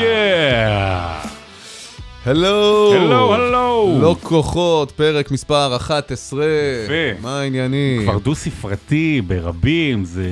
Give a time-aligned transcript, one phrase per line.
[0.00, 1.22] יאה!
[2.24, 2.92] הלו!
[2.92, 3.98] הלו, הלו!
[4.00, 6.44] לא כוחות, פרק מספר 11.
[6.84, 7.20] יפה.
[7.22, 8.02] מה העניינים?
[8.02, 10.26] כבר דו-ספרתי ברבים, זה,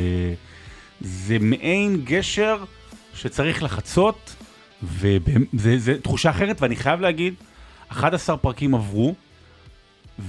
[1.01, 2.57] זה מעין גשר
[3.15, 4.37] שצריך לחצות,
[5.55, 7.35] וזה תחושה אחרת, ואני חייב להגיד,
[7.89, 9.15] 11 פרקים עברו,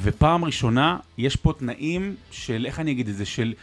[0.04, 3.54] ופעם ראשונה יש פה תנאים של, איך אני אגיד את זה, של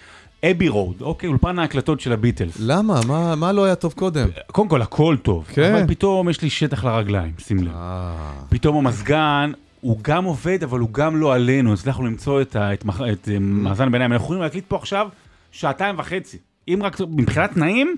[0.45, 2.57] אבי רוד, אוקיי, אולפן ההקלטות של הביטלס.
[2.61, 3.01] למה?
[3.09, 4.29] מה, מה לא היה טוב קודם?
[4.53, 5.75] קודם כל, הכל טוב, כן.
[5.75, 7.73] אבל פתאום יש לי שטח לרגליים, שים לב.
[7.75, 12.75] אה, פתאום המזגן, הוא גם עובד, אבל הוא גם לא עלינו, הצלחנו למצוא את, ה,
[12.75, 14.13] את, מח- את אה, מאזן ביניים.
[14.13, 15.09] אנחנו יכולים להקליט פה עכשיו
[15.51, 16.39] שעתיים וחצי.
[16.69, 17.97] אם רק מבחינת תנאים,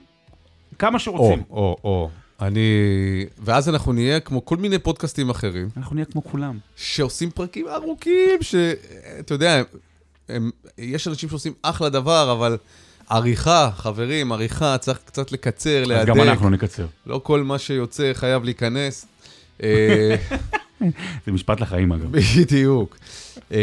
[0.79, 1.43] כמה או, שרוצים.
[1.51, 2.11] או, או.
[2.41, 2.61] אני...
[3.39, 6.59] ואז אנחנו נהיה כמו כל מיני פודקאסטים אחרים, אנחנו נהיה כמו כולם.
[6.77, 9.63] שעושים פרקים ארוכים, שאתה יודע,
[10.33, 10.51] הם...
[10.79, 12.57] יש אנשים שעושים אחלה דבר, אבל
[13.11, 16.09] עריכה, חברים, עריכה, צריך קצת לקצר, אז להדק.
[16.09, 16.87] גם אנחנו נקצר.
[17.07, 19.07] לא כל מה שיוצא חייב להיכנס.
[19.63, 20.17] אה,
[21.27, 22.17] זה משפט לחיים אגב.
[22.37, 22.97] בדיוק.
[23.51, 23.57] אמ,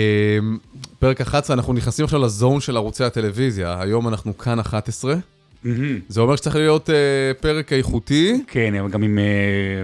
[1.00, 3.82] פרק 11, אנחנו נכנסים עכשיו לזון של ערוצי הטלוויזיה.
[3.82, 5.16] היום אנחנו כאן 11.
[5.64, 6.00] מהמם.
[6.10, 6.96] זה אומר שצריך להיות אה,
[7.40, 8.44] פרק איכותי.
[8.48, 9.84] כן, אבל גם עם, אה,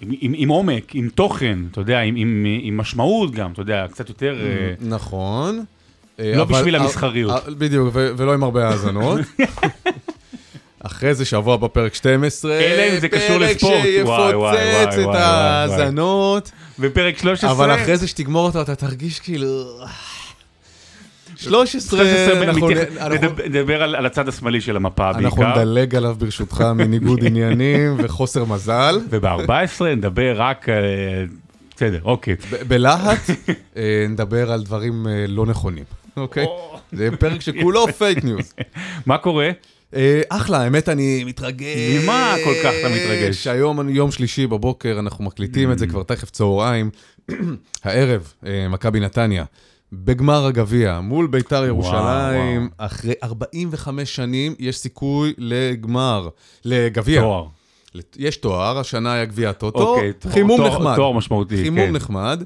[0.00, 3.86] עם, עם, עם עומק, עם תוכן, אתה יודע, עם, עם, עם משמעות גם, אתה יודע,
[3.90, 4.40] קצת יותר...
[4.40, 5.58] אה, נכון.
[5.58, 5.62] אה,
[6.18, 7.30] לא אבל- בשביל אה, המסחריות.
[7.48, 9.20] אה, בדיוק, ולא עם הרבה האזנות.
[10.86, 13.74] אחרי זה שבוע בפרק 12, אלא אם זה קשור לספורט.
[13.74, 17.50] וואי, וואי, וואי, פרק שיפוצץ את ההאזנות, בפרק 13...
[17.50, 19.64] אבל אחרי זה שתגמור אותו, אתה תרגיש כאילו...
[21.36, 22.68] 13, 13 אנחנו
[23.00, 25.58] אנחנו- נדבר- על הצד השמאלי של המפה אנחנו בעיקר.
[25.58, 29.00] נדלג עליו ברשותך מניגוד עניינים וחוסר מזל.
[29.10, 29.50] וב-14
[29.96, 30.68] נדבר רק...
[30.68, 30.74] אה,
[31.76, 32.36] בסדר, אוקיי.
[32.68, 33.30] בלהט
[33.76, 35.84] אה, נדבר על דברים אה, לא נכונים,
[36.16, 36.46] אוקיי?
[36.92, 38.54] זה פרק שכולו fake news.
[39.06, 39.50] מה קורה?
[39.94, 41.76] אה, אחלה, האמת אני מתרגש.
[42.04, 43.46] ממה כל כך אתה מתרגש?
[43.46, 46.90] היום יום שלישי בבוקר, אנחנו מקליטים את זה כבר תכף צהריים.
[47.84, 49.44] הערב, אה, מכבי נתניה,
[49.92, 56.28] בגמר הגביע, מול ביתר ירושלים, אחרי 45 שנים יש סיכוי לגמר,
[56.64, 57.20] לגביע.
[57.20, 57.46] תואר.
[58.16, 60.96] יש תואר, השנה היה גביע הטוטו, אוקיי, חימום תואר- נחמד.
[60.96, 61.92] תואר משמעותי, חימום כן.
[61.92, 62.42] נחמד.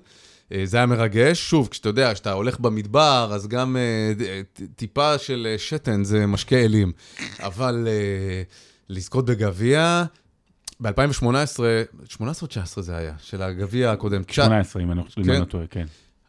[0.53, 1.51] אה, זה היה מרגש.
[1.51, 4.13] שוב, כשאתה יודע, כשאתה הולך במדבר, אז גם אה,
[4.53, 6.93] ט- טיפה של אה, שתן זה משקה אלים.
[7.41, 8.43] אבל אה,
[8.89, 10.05] לזכות בגביע,
[10.81, 11.63] ב-2018, 18
[12.43, 14.23] או 19 זה היה, של הגביע הקודם.
[14.23, 15.41] תשע- 18, אם אני חושב, אם כן.
[15.41, 15.87] לא טועה, כן.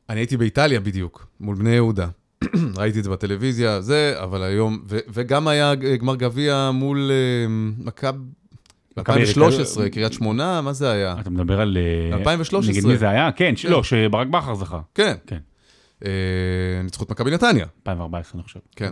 [0.10, 2.08] אני הייתי באיטליה בדיוק, מול בני יהודה.
[2.78, 7.46] ראיתי את זה בטלוויזיה, זה, אבל היום, ו- וגם היה גמר גביע מול אה,
[7.78, 8.18] מכבי...
[8.98, 11.16] מכבי 2013, יריקה- קריית שמונה, מה זה היה?
[11.20, 11.78] אתה מדבר על...
[12.12, 12.72] אה, 2013.
[12.74, 13.32] נגד מי זה היה?
[13.32, 13.70] כן, כן.
[13.70, 14.80] לא, שברק בכר זכה.
[14.96, 15.16] כן.
[15.28, 15.38] כן.
[16.06, 16.10] אה,
[16.84, 18.60] ניצחו את מכבי נתניה, 2014, אני חושב.
[18.76, 18.92] כן.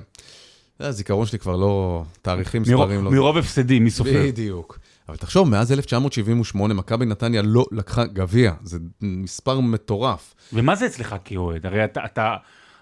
[0.79, 3.11] זה הזיכרון שלי כבר לא, תאריכים, מספרים לא...
[3.11, 4.23] מרוב הפסדים, מי סופר?
[4.25, 4.79] בדיוק.
[5.09, 10.35] אבל תחשוב, מאז 1978 מכבי נתניה לא לקחה גביע, זה מספר מטורף.
[10.53, 11.65] ומה זה אצלך כאוהד?
[11.65, 12.35] הרי אתה, אתה,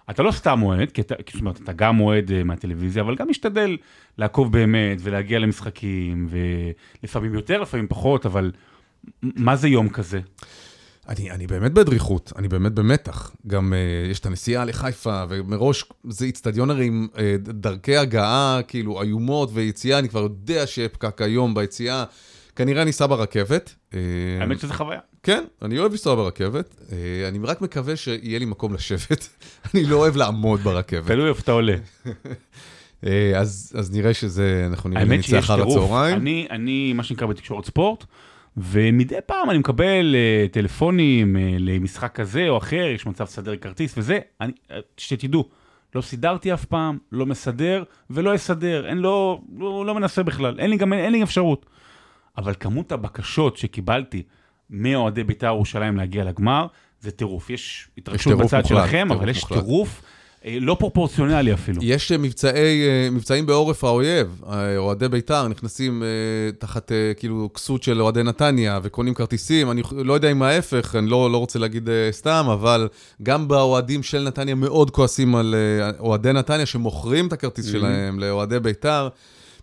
[0.10, 3.30] אתה לא סתם אוהד, כי אתה, זאת אומרת, אתה גם אוהד אה, מהטלוויזיה, אבל גם
[3.30, 3.78] משתדל
[4.18, 8.52] לעקוב באמת ולהגיע למשחקים, ולפעמים יותר, לפעמים פחות, אבל
[9.22, 10.20] מה זה יום כזה?
[11.10, 13.32] אני, אני באמת בדריכות, אני באמת במתח.
[13.48, 19.02] גם uh, יש את הנסיעה לחיפה, ומראש זה איצטדיון הרי עם uh, דרכי הגעה כאילו
[19.02, 22.04] איומות ויציאה, אני כבר יודע שיהיה פקק היום ביציאה.
[22.56, 23.76] כנראה אני אסע ברכבת.
[23.94, 24.00] אה,
[24.42, 25.00] האמת שזה חוויה.
[25.24, 26.76] כן, אני אוהב לנסוע ברכבת.
[26.92, 29.30] אה, אני רק מקווה שיהיה לי מקום לשבת.
[29.74, 31.08] אני לא אוהב לעמוד ברכבת.
[31.08, 31.76] תלוי איפה אתה עולה.
[33.06, 35.62] אה, אז, אז נראה שזה, אנחנו נראה נצא אחר.
[35.62, 36.18] הצהריים.
[36.18, 38.06] אני, אני, מה שנקרא בתקשורת ספורט,
[38.58, 43.94] ומדי פעם אני מקבל uh, טלפונים uh, למשחק כזה או אחר, יש מצב לסדר כרטיס
[43.98, 44.52] וזה, אני,
[44.98, 45.50] שתדעו,
[45.96, 50.70] לא סידרתי אף פעם, לא מסדר ולא אסדר, אין לא, לא, לא מנסה בכלל, אין
[50.70, 51.66] לי גם, אין לי אפשרות.
[52.38, 54.24] אבל כמות הבקשות שקיבלתי
[54.70, 56.68] מאוהדי בית"ר ירושלים להגיע לגמר,
[57.00, 57.50] זה טירוף.
[57.50, 59.60] יש התרגשות בצד מוחלט, שלכם, אבל יש מוחלט.
[59.60, 60.08] טירוף אה,
[60.62, 61.82] לא פרופורציונלי אפילו.
[61.84, 62.54] יש אה, מבצעי,
[62.88, 66.08] אה, מבצעים בעורף האויב, אה, אוהדי בית"ר נכנסים אה,
[66.60, 71.10] תחת אה, כאילו כסות של אוהדי נתניה וקונים כרטיסים, אני לא יודע אם ההפך, אני
[71.10, 72.88] לא, לא רוצה להגיד אה, סתם, אבל
[73.24, 78.60] גם באוהדים של נתניה מאוד כועסים על אה, אוהדי נתניה שמוכרים את הכרטיס שלהם לאוהדי
[78.60, 79.08] בית"ר.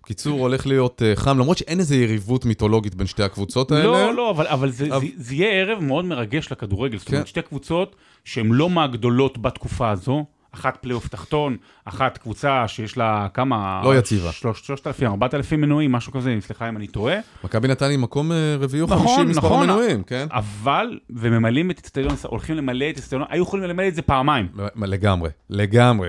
[0.02, 3.84] בקיצור, הולך להיות אה, חם, למרות שאין איזו יריבות מיתולוגית בין שתי הקבוצות האלה.
[3.84, 6.98] לא, לא, אבל, אבל זה, אבל- זה, זה יהיה ערב מאוד מרגש לכדורגל.
[6.98, 7.26] זאת אומרת, כן.
[7.26, 13.80] שתי קבוצות שהן לא מהגדולות בתקופה הזו, אחת פלייאוף תחתון, אחת קבוצה שיש לה כמה...
[13.84, 14.32] לא יציבה.
[14.32, 17.16] שלוש- שלושת אלפים, ארבעת אלפים מנויים, משהו כזה, סליחה אם אני טועה.
[17.44, 19.62] מכבי נתניה מקום אה, רביעי או נכון, חמישי מספר נכון.
[19.70, 20.26] המנויים, כן?
[20.30, 24.48] אבל, וממלאים את אצטדיון, הולכים למלא את אצטדיון, היו יכולים למלא את זה פעמיים.
[24.76, 26.08] לגמרי, לגמרי.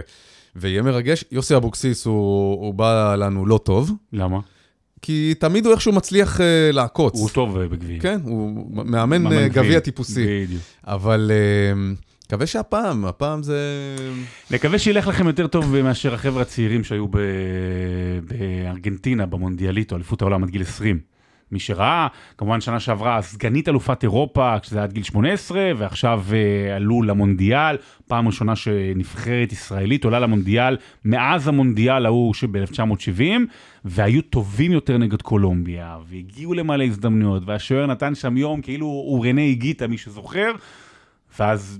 [0.55, 2.13] ויהיה מרגש, יוסי אבוקסיס הוא,
[2.65, 4.39] הוא בא לנו לא טוב, למה?
[5.01, 7.19] כי תמיד הוא איכשהו מצליח אה, לעקוץ.
[7.19, 7.99] הוא טוב אה, בגביעים.
[8.01, 9.79] כן, הוא מאמן אה, גביע.
[9.79, 10.45] טיפוסי.
[10.45, 10.61] בדיוק.
[10.87, 11.93] אבל אה,
[12.31, 13.59] מקווה שהפעם, הפעם זה...
[14.51, 17.17] נקווה שילך לכם יותר טוב מאשר החבר'ה הצעירים שהיו ב...
[18.23, 20.99] בארגנטינה, במונדיאליטו, אליפות העולם עד גיל 20.
[21.51, 22.07] מי שראה,
[22.37, 27.77] כמובן שנה שעברה סגנית אלופת אירופה, כשזה היה עד גיל 18, ועכשיו אה, עלו למונדיאל,
[28.07, 33.21] פעם ראשונה שנבחרת ישראלית עולה למונדיאל, מאז המונדיאל ההוא שב-1970,
[33.85, 39.41] והיו טובים יותר נגד קולומביה, והגיעו למלא הזדמנויות, והשוער נתן שם יום כאילו הוא רנה
[39.41, 40.51] היגיטה, מי שזוכר,
[41.39, 41.79] ואז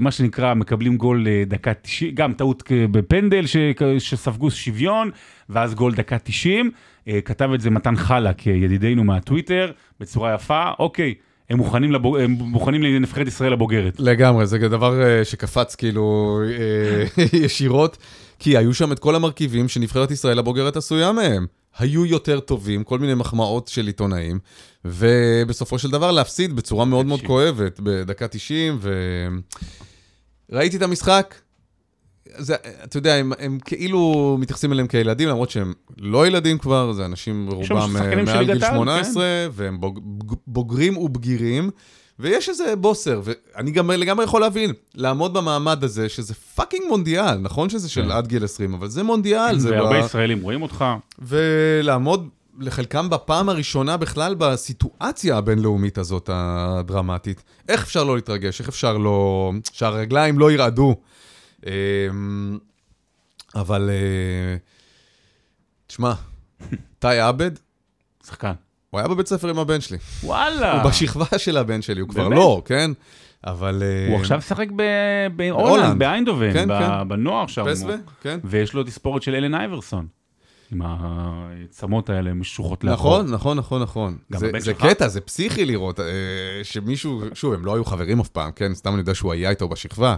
[0.00, 3.56] מה שנקרא, מקבלים גול אה, דקה 90, גם טעות כ- בפנדל ש-
[3.98, 5.10] שספגו שוויון,
[5.48, 6.70] ואז גול דקה 90.
[7.08, 9.70] אה, כתב את זה מתן חלק, אה, ידידנו מהטוויטר,
[10.00, 11.14] בצורה יפה, אוקיי,
[11.50, 12.16] הם מוכנים, לבוג...
[12.16, 13.94] הם מוכנים לנבחרת ישראל הבוגרת.
[14.00, 17.98] לגמרי, זה דבר אה, שקפץ כאילו אה, ישירות,
[18.38, 21.46] כי היו שם את כל המרכיבים שנבחרת ישראל הבוגרת עשויה מהם.
[21.78, 24.38] היו יותר טובים, כל מיני מחמאות של עיתונאים,
[24.84, 27.28] ובסופו של דבר להפסיד בצורה מאוד מאוד 90.
[27.28, 28.78] כואבת, בדקה 90,
[30.50, 31.34] וראיתי את המשחק.
[32.38, 37.04] זה, אתה יודע, הם, הם כאילו מתייחסים אליהם כילדים, למרות שהם לא ילדים כבר, זה
[37.04, 40.00] אנשים רובם אה, מעל גיל ליגת העל, 18, והם בוג,
[40.46, 41.70] בוגרים ובגירים,
[42.18, 47.68] ויש איזה בוסר, ואני גם לגמרי יכול להבין, לעמוד במעמד הזה, שזה fucking מונדיאל, נכון
[47.68, 48.10] שזה של כן.
[48.10, 49.70] עד גיל 20, אבל זה מונדיאל, זה...
[49.70, 50.04] והרבה ב...
[50.04, 50.84] ישראלים רואים אותך.
[51.18, 52.28] ולעמוד
[52.58, 57.42] לחלקם בפעם הראשונה בכלל בסיטואציה הבינלאומית הזאת הדרמטית.
[57.68, 58.60] איך אפשר לא להתרגש?
[58.60, 59.52] איך אפשר לא...
[59.72, 60.96] שהרגליים לא ירעדו?
[61.66, 61.70] אמ,
[63.54, 63.90] אבל...
[63.90, 64.56] אה,
[65.86, 66.12] תשמע,
[66.98, 67.50] טאי עבד,
[68.26, 68.52] שחקן.
[68.96, 69.98] הוא היה בבית ספר עם הבן שלי.
[70.24, 70.82] וואלה.
[70.82, 72.36] הוא בשכבה של הבן שלי, הוא כבר באמת?
[72.36, 72.90] לא, כן?
[73.46, 73.82] אבל...
[73.82, 74.68] אה, הוא עכשיו משחק
[75.36, 75.98] בהולנד.
[75.98, 77.08] באיינדובן, כן, ב- כן.
[77.08, 77.64] בנוער שם.
[77.70, 78.38] פסווה, הוא- כן.
[78.44, 80.06] ויש לו תספורת של אלן אייברסון.
[80.72, 83.22] עם העצמות האלה משוכות לאחור.
[83.22, 84.16] נכון, נכון, נכון, נכון.
[84.30, 84.74] זה, זה?
[84.74, 86.04] קטע, זה פסיכי לראות אה,
[86.62, 88.74] שמישהו, שוב, הם לא היו חברים אף פעם, כן?
[88.74, 90.16] סתם אני יודע שהוא היה איתו בשכבה.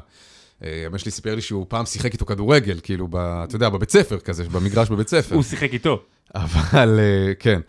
[0.64, 3.90] אה, הבן שלי סיפר לי שהוא פעם שיחק איתו כדורגל, כאילו, ב, אתה יודע, בבית
[3.90, 5.34] ספר כזה, במגרש בבית ספר.
[5.34, 6.00] הוא שיחק איתו.
[6.34, 7.60] אבל, אה, כן.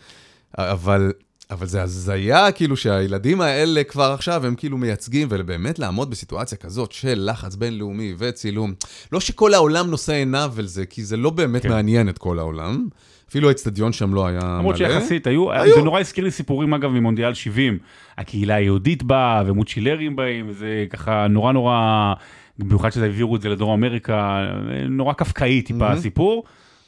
[0.60, 1.12] אבל,
[1.52, 6.92] אבל זה הזיה, כאילו, שהילדים האלה כבר עכשיו, הם כאילו מייצגים, ובאמת לעמוד בסיטואציה כזאת
[6.92, 8.74] של לחץ בינלאומי וצילום.
[9.12, 11.70] לא שכל העולם נושא עיניו אל זה, כי זה לא באמת כן.
[11.70, 12.88] מעניין את כל העולם.
[13.30, 14.58] אפילו האצטדיון שם לא היה מלא.
[14.58, 15.76] למרות שיחסית היו, היו.
[15.76, 17.78] זה נורא הזכיר לי סיפורים אגב ממונדיאל 70.
[18.18, 22.14] הקהילה היהודית באה ומוצ'ילרים באים, זה ככה נורא נורא,
[22.60, 24.46] במיוחד שזה העבירו את זה לדרום אמריקה,
[24.90, 26.44] נורא קפקאי טיפה הסיפור,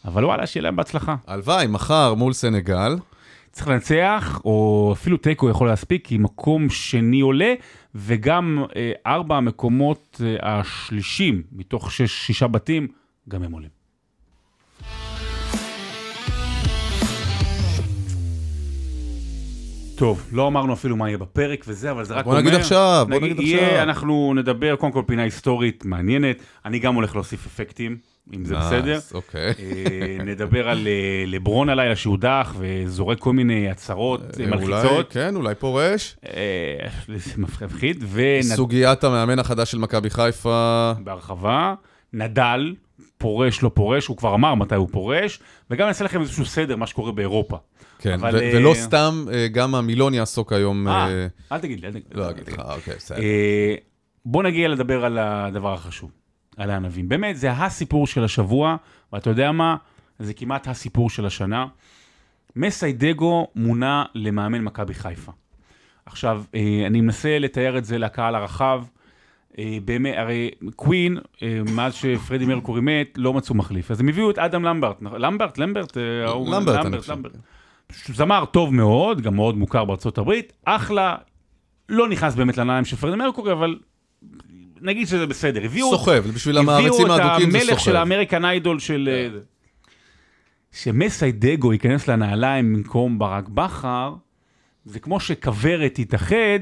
[0.06, 1.15] אבל וואלה, שיהיה להם בהצלחה.
[1.27, 2.95] הלוואי, מחר מול סנגל.
[3.51, 7.53] צריך לנצח, או אפילו תיקו יכול להספיק, כי מקום שני עולה,
[7.95, 12.88] וגם אה, ארבע המקומות אה, השלישים מתוך שש, שישה בתים,
[13.30, 13.81] גם הם עולים.
[19.95, 22.42] טוב, לא אמרנו אפילו מה יהיה בפרק וזה, אבל זה רק בוא אומר...
[22.44, 23.83] נגיד עכשיו, בוא נגיד יהיה, עכשיו.
[23.83, 27.98] אנחנו נדבר, קודם כל פינה היסטורית מעניינת, אני גם הולך להוסיף אפקטים,
[28.33, 28.95] אם זה בסדר.
[28.95, 29.54] אז, אוקיי.
[29.60, 35.12] אה, נדבר על אה, לברון הלילה שהודח וזורק כל מיני הצהרות אה, אולי, מלחיצות.
[35.13, 36.16] כן, אולי פורש.
[37.38, 38.44] מפחיד, ונד...
[38.44, 40.92] סוגיית המאמן החדש של מכבי חיפה.
[41.04, 41.74] בהרחבה,
[42.13, 42.75] נדל,
[43.17, 45.39] פורש, לא פורש, הוא כבר אמר מתי הוא פורש,
[45.72, 47.58] וגם נעשה לכם איזשהו סדר, מה שקורה באירופה.
[48.00, 50.88] כן, אבל, ו- ולא סתם, גם המילון יעסוק היום...
[50.88, 52.20] אה, אל תגיד לי, אל תגיד לי.
[52.20, 53.22] לא אגיד לך, אוקיי, בסדר.
[54.25, 56.12] בוא נגיע לדבר על הדבר החשוב,
[56.58, 57.10] על הענבים.
[57.10, 58.75] באמת, זה הסיפור של השבוע,
[59.13, 59.75] ואתה יודע מה?
[60.20, 61.65] זה כמעט הסיפור של השנה.
[62.55, 65.31] מסיידגו מונה למאמן מכבי חיפה.
[66.05, 68.84] עכשיו, אה, אני מנסה לתאר את זה לקהל הרחב.
[69.58, 73.91] אה, באמת, הרי קווין, אה, מאז שפרדי מרקורי מת, לא מצאו מחליף.
[73.91, 75.22] אז הם הביאו את אדם למברט, נכון?
[75.22, 75.58] למברט?
[75.58, 75.98] למברט?
[76.48, 77.15] למברט, אני חושב.
[78.08, 81.15] זמר טוב מאוד, גם מאוד מוכר בארצות הברית, אחלה,
[81.89, 83.75] לא נכנס באמת לנעליים של פרדי מרקורי, אבל
[84.81, 85.65] נגיד שזה בסדר.
[85.65, 87.95] הביאו, סוחב, בשביל הביאו המעריצים את האדוקים זה המלך של סוחב.
[87.95, 89.09] האמריקן איידול של...
[89.11, 89.39] אה,
[90.71, 94.13] שמסיידגו ייכנס לנעליים במקום ברק בכר,
[94.85, 96.59] זה כמו שכוורת תתאחד,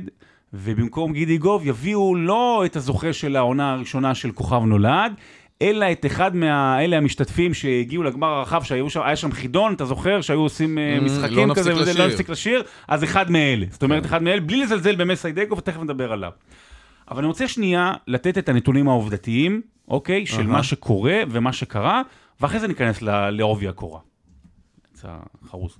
[0.53, 5.13] ובמקום גידי גוב יביאו לא את הזוכה של העונה הראשונה של כוכב נולד,
[5.61, 10.77] אלא את אחד מאלה המשתתפים שהגיעו לגמר הרחב, שהיה שם חידון, אתה זוכר, שהיו עושים
[10.77, 12.05] אה, Mm, משחקים לא כזה, וזה, לשיר.
[12.05, 13.65] לא נפסיק לשיר, אז אחד מאלה.
[13.71, 16.31] זאת אומרת, אחד מאלה, בלי לזלזל במסיידגו, ותכף נדבר עליו.
[17.09, 20.47] אבל אני רוצה שנייה לתת את הנתונים העובדתיים, אוקיי, של.
[20.47, 22.01] מה שקורה ומה שקרה,
[22.41, 23.01] ואחרי זה ניכנס
[23.31, 23.99] לעובי הקורה.
[24.91, 25.77] יצא חרוז.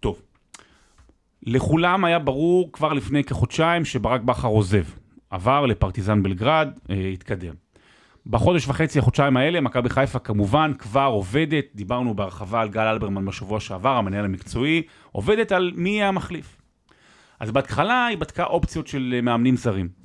[0.00, 0.22] טוב,
[1.42, 4.84] לכולם היה ברור כבר לפני כחודשיים שברק בכר עוזב.
[5.30, 7.54] עבר לפרטיזן בלגרד, אה, התקדם.
[8.26, 13.60] בחודש וחצי, החודשיים האלה, מכבי חיפה כמובן כבר עובדת, דיברנו בהרחבה על גל אלברמן בשבוע
[13.60, 16.56] שעבר, המנהל המקצועי, עובדת על מי יהיה המחליף.
[17.40, 19.97] אז בהתחלה היא בדקה אופציות של אה, מאמנים זרים.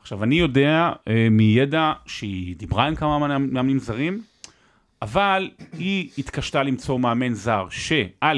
[0.00, 4.22] עכשיו, אני יודע אה, מידע שהיא דיברה עם כמה מאמנים זרים,
[5.02, 8.32] אבל היא התקשתה למצוא מאמן זר שא',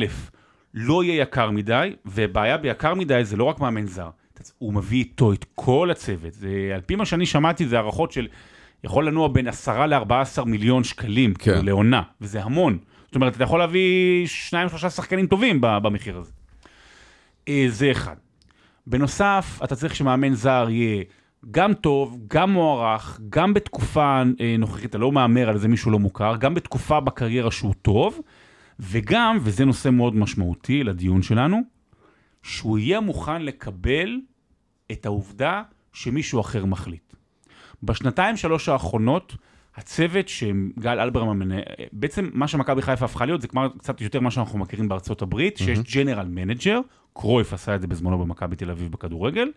[0.75, 4.09] לא יהיה יקר מדי, ובעיה ביקר מדי זה לא רק מאמן זר,
[4.59, 6.33] הוא מביא איתו את כל הצוות.
[6.33, 8.29] זה, על פי מה שאני שמעתי, זה הערכות של,
[8.85, 11.65] יכול לנוע בין 10 ל-14 מיליון שקלים כן.
[11.65, 12.79] לעונה, וזה המון.
[13.07, 16.33] זאת אומרת, אתה יכול להביא שניים, שלושה שחקנים טובים במחיר הזה.
[17.49, 18.17] אה, זה אחד.
[18.87, 21.05] בנוסף, אתה צריך שמאמן זר יהיה
[21.51, 25.99] גם טוב, גם מוערך, גם בתקופה אה, נוכחית, אתה לא מהמר על איזה מישהו לא
[25.99, 28.21] מוכר, גם בתקופה בקריירה שהוא טוב,
[28.81, 31.61] וגם, וזה נושא מאוד משמעותי לדיון שלנו,
[32.43, 34.21] שהוא יהיה מוכן לקבל
[34.93, 37.15] את העובדה שמישהו אחר מחליט.
[37.83, 39.37] בשנתיים שלוש האחרונות,
[39.77, 44.31] הצוות שגל אלברמן מנהל, בעצם מה שמכבי חיפה הפכה להיות זה כבר קצת יותר מה
[44.31, 46.81] שאנחנו מכירים בארצות הברית, שיש general manager,
[47.13, 49.49] קרויף עשה את זה בזמנו במכבי תל אביב בכדורגל,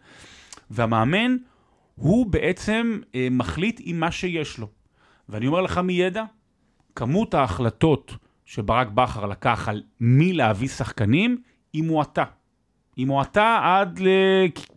[0.72, 1.36] והמאמן
[1.96, 4.68] הוא בעצם אה, מחליט עם מה שיש לו.
[5.30, 6.24] ואני אומר לך מידע,
[6.96, 11.42] כמות ההחלטות שברק בכר לקח על מי להביא שחקנים,
[11.74, 12.24] היא מועטה.
[12.96, 14.00] היא מועטה עד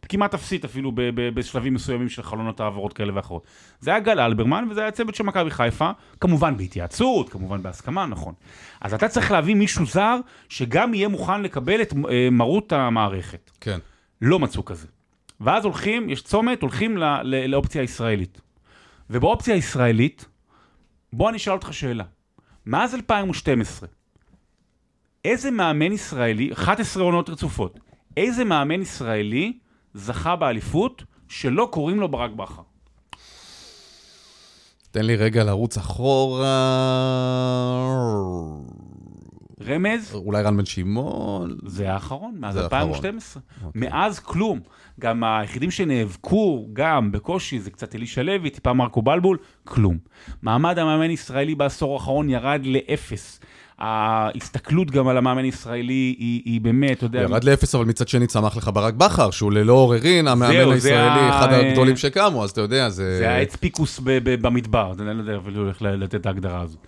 [0.05, 3.43] לכמעט אפסית אפילו בשלבים מסוימים של חלונות העברות כאלה ואחרות.
[3.81, 8.35] זה היה גל אלברמן וזה היה צוות של מכבי חיפה, כמובן בהתייעצות, כמובן בהסכמה, נכון.
[8.81, 13.51] אז אתה צריך להביא מישהו זר שגם יהיה מוכן לקבל את אה, מרות המערכת.
[13.61, 13.79] כן.
[14.23, 14.87] לא מצאו כזה.
[15.40, 18.40] ואז הולכים, יש צומת, הולכים לא, לא, לאופציה הישראלית.
[19.11, 20.25] ובאופציה הישראלית,
[21.12, 22.04] בוא אני אשאל אותך שאלה.
[22.66, 23.88] מאז 2012,
[25.25, 27.80] איזה מאמן ישראלי, 11 עונות רצופות,
[28.16, 29.59] איזה מאמן ישראלי
[29.95, 32.62] זכה באליפות שלא קוראים לו ברק בכר?
[34.90, 36.49] תן לי רגע לרוץ אחורה.
[39.67, 40.15] רמז?
[40.15, 41.57] אולי רן בן שמעון?
[41.67, 43.43] זה האחרון, מאז 2012.
[43.65, 43.81] אוקיי.
[43.81, 44.61] מאז כלום.
[45.00, 49.99] גם היחידים שנאבקו, גם בקושי, זה קצת אלישע לוי, טיפה מרקו בלבול, כלום.
[50.43, 53.41] מעמד המאמן ישראלי בעשור האחרון ירד לאפס.
[53.79, 57.21] ההסתכלות גם על המאמן הישראלי היא, היא באמת, אתה יודע...
[57.21, 61.53] ירד לאפס, אבל מצד שני צמח לך ברק בכר, שהוא ללא עוררין, המאמן הישראלי, אחד
[61.53, 63.19] הגדולים שקמו, אז אתה יודע, זה...
[63.19, 64.00] זה העץ פיקוס
[64.41, 66.79] במדבר, אני לא יודע אפילו איך לתת את ההגדרה הזו.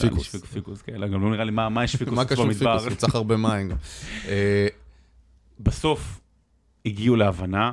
[0.00, 0.36] פיקוס.
[0.36, 2.22] פיקוס, כן, גם לא נראה לי מה יש פיקוס במדבר.
[2.22, 2.86] מה קשור פיקוס?
[2.86, 3.70] הוא צריך הרבה מים.
[4.28, 4.66] אה,
[5.60, 6.20] בסוף
[6.86, 7.72] הגיעו להבנה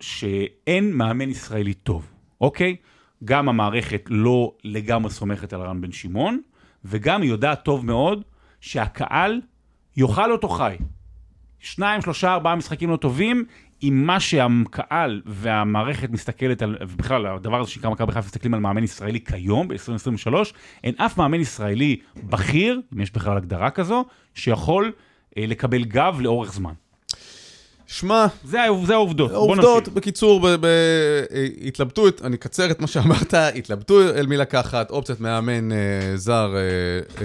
[0.00, 2.06] שאין מאמן ישראלי טוב,
[2.40, 2.76] אוקיי?
[3.24, 6.40] גם המערכת לא לגמרי סומכת על רן בן שמעון,
[6.84, 8.22] וגם היא יודעת טוב מאוד
[8.60, 9.40] שהקהל
[9.96, 10.76] יאכל אותו חי.
[11.58, 13.44] שניים, שלושה, ארבעה משחקים לא טובים,
[13.80, 18.84] עם מה שהקהל והמערכת מסתכלת על, ובכלל הדבר הזה שנקרא מכבי חיפה מסתכלים על מאמן
[18.84, 20.34] ישראלי כיום, ב-2023,
[20.84, 24.92] אין אף מאמן ישראלי בכיר, אם יש בכלל הגדרה כזו, שיכול
[25.36, 26.72] אה, לקבל גב לאורך זמן.
[27.90, 28.26] שמע...
[28.44, 29.64] זה, זה העובדות, בוא נמשיך.
[29.64, 30.66] העובדות, בקיצור, ב, ב,
[31.66, 35.76] התלבטו, אני אקצר את מה שאמרת, התלבטו אל מי לקחת, אופציית מאמן אה,
[36.16, 36.60] זר אה,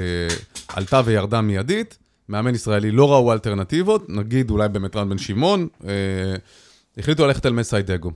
[0.01, 0.27] אה,
[0.67, 1.97] עלתה וירדה מיידית,
[2.29, 5.91] מאמן ישראלי לא ראו אלטרנטיבות, נגיד אולי באמת רן בן שמעון, אה,
[6.97, 8.11] החליטו ללכת על מסיידגו.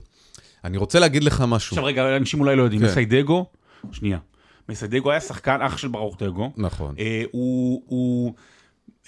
[0.64, 1.74] אני רוצה להגיד לך משהו.
[1.74, 2.86] עכשיו רגע, אנשים אולי לא יודעים, כן.
[2.86, 3.46] מסיידגו,
[3.92, 4.18] שנייה,
[4.68, 6.52] מסיידגו היה שחקן אח של ברוך דגו.
[6.56, 6.94] נכון.
[6.98, 7.82] אה, הוא...
[7.86, 8.34] הוא...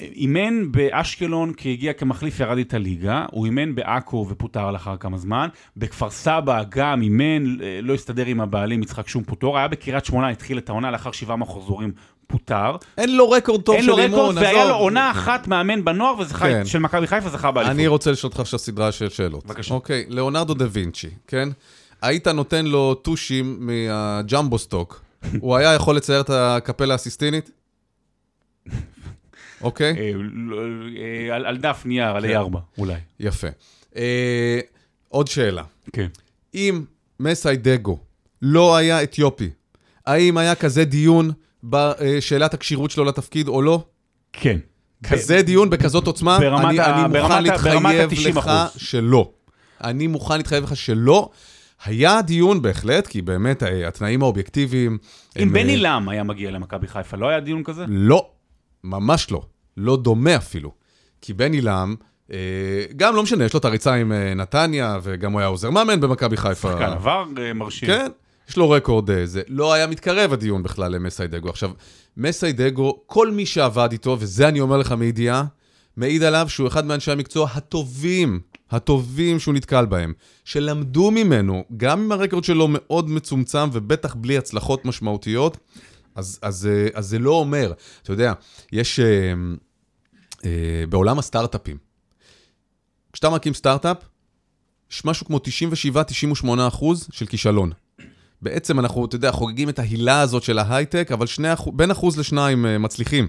[0.00, 5.48] אימן באשקלון כי הגיע כמחליף, ירד את הליגה, הוא אימן בעכו ופוטר לאחר כמה זמן,
[5.76, 10.58] בכפר סבא גם אימן, לא הסתדר עם הבעלים יצחק שום פוטור, היה בקריית שמונה, התחיל
[10.58, 11.92] את העונה לאחר שבעה מחזורים,
[12.32, 12.76] פוטר.
[12.98, 14.04] אין לו רקורד טוב של אימון, עזוב.
[14.04, 16.66] אין לו רקורד, והיה לו עונה אחת מאמן בנוער, וזכה, כן.
[16.66, 17.76] של מכבי חיפה זכה באליפות.
[17.76, 19.46] אני רוצה לשאול אותך עכשיו סדרה של שאלות.
[19.46, 19.74] בבקשה.
[19.74, 21.48] אוקיי, ליאונרדו דה וינצ'י, כן?
[22.02, 25.00] היית נותן לו טושים מהג'מבו סטוק,
[25.40, 27.50] הוא היה יכול לצייר את הקפלה הסיסטינית?
[29.62, 29.96] אוקיי.
[29.98, 30.62] אה, לא,
[31.30, 32.58] אה, על דף נייר, על A4, כן.
[32.78, 32.94] אולי.
[33.20, 33.48] יפה.
[33.96, 34.60] אה,
[35.08, 35.62] עוד שאלה.
[35.92, 36.06] כן.
[36.54, 36.84] אם
[37.20, 37.98] מסאי דגו
[38.42, 39.50] לא היה אתיופי,
[40.06, 41.30] האם היה כזה דיון
[41.64, 43.84] בשאלת הכשירות שלו לתפקיד או לא?
[44.32, 44.58] כן.
[45.10, 46.36] כזה דיון בכזאת עוצמה?
[46.36, 47.82] אני, אני מוכן להתחייב
[48.36, 49.30] לך שלא.
[49.84, 51.30] אני מוכן להתחייב לך שלא.
[51.84, 54.98] היה דיון בהחלט, כי באמת התנאים האובייקטיביים...
[55.42, 57.84] אם בני לם היה מגיע למכבי חיפה, לא היה דיון כזה?
[57.88, 58.30] לא,
[58.84, 59.42] ממש לא.
[59.76, 60.72] לא דומה אפילו.
[61.20, 61.94] כי בני לם,
[62.32, 62.38] אה,
[62.96, 66.00] גם לא משנה, יש לו את הריצה עם אה, נתניה, וגם הוא היה עוזר מאמן
[66.00, 66.72] במכבי חיפה.
[66.72, 67.88] שחקן עבר אה, מרשים.
[67.88, 68.10] כן,
[68.52, 69.42] יש לו רקורד זה.
[69.48, 71.48] לא היה מתקרב הדיון בכלל למסיידגו.
[71.48, 71.70] עכשיו,
[72.16, 75.44] מסיידגו, כל מי שעבד איתו, וזה אני אומר לך מידיעה,
[75.96, 78.40] מעיד עליו שהוא אחד מאנשי המקצוע הטובים,
[78.70, 80.12] הטובים שהוא נתקל בהם,
[80.44, 85.56] שלמדו ממנו, גם אם הרקורד שלו מאוד מצומצם ובטח בלי הצלחות משמעותיות,
[86.14, 88.32] אז, אז, אה, אז זה לא אומר, אתה יודע,
[88.72, 89.32] יש אה,
[90.44, 91.76] אה, בעולם הסטארט-אפים,
[93.12, 93.96] כשאתה מקים סטארט-אפ,
[94.90, 95.40] יש משהו כמו
[96.44, 97.72] 97-98 אחוז של כישלון.
[98.42, 102.66] בעצם אנחנו, אתה יודע, חוגגים את ההילה הזאת של ההייטק, אבל שני בין אחוז לשניים
[102.66, 103.28] אה, מצליחים.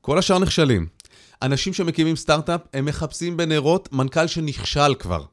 [0.00, 0.86] כל השאר נכשלים.
[1.42, 5.24] אנשים שמקימים סטארט-אפ, הם מחפשים בנרות מנכ"ל שנכשל כבר,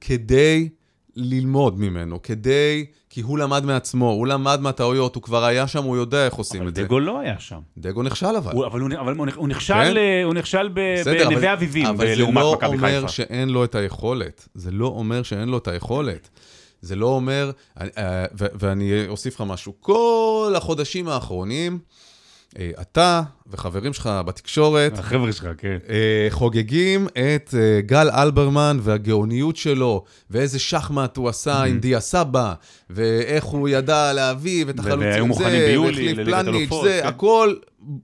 [0.00, 0.68] כדי
[1.16, 2.84] ללמוד ממנו, כדי...
[3.12, 6.68] כי הוא למד מעצמו, הוא למד מהטעויות, הוא כבר היה שם, הוא יודע איך עושים
[6.68, 6.80] את זה.
[6.80, 7.58] אבל דגו לא היה שם.
[7.78, 8.52] דגו נכשל אבל.
[8.52, 9.96] הוא, אבל הוא, אבל הוא, הוא נכשל, כן?
[9.96, 13.08] אה, הוא נכשל בנווה אבל- אביבים, אבל זה לעומת לא מכבי אומר חיפה.
[13.08, 14.48] שאין לו את היכולת.
[14.54, 16.28] זה לא אומר שאין לו את היכולת.
[16.82, 19.72] זה לא אומר, אה, ואני אוסיף לך משהו.
[19.80, 21.78] כל החודשים האחרונים,
[22.58, 25.78] אה, אתה וחברים שלך בתקשורת, החבר'ה שלך, כן.
[25.88, 27.54] אה, חוגגים את
[27.86, 32.54] גל אלברמן והגאוניות שלו, ואיזה שחמט הוא עשה עם דיה סבא,
[32.90, 37.08] ואיך הוא ידע להביא, ואת החלוצים זה, והחליף פלניץ', זה, כן.
[37.08, 37.54] הכל,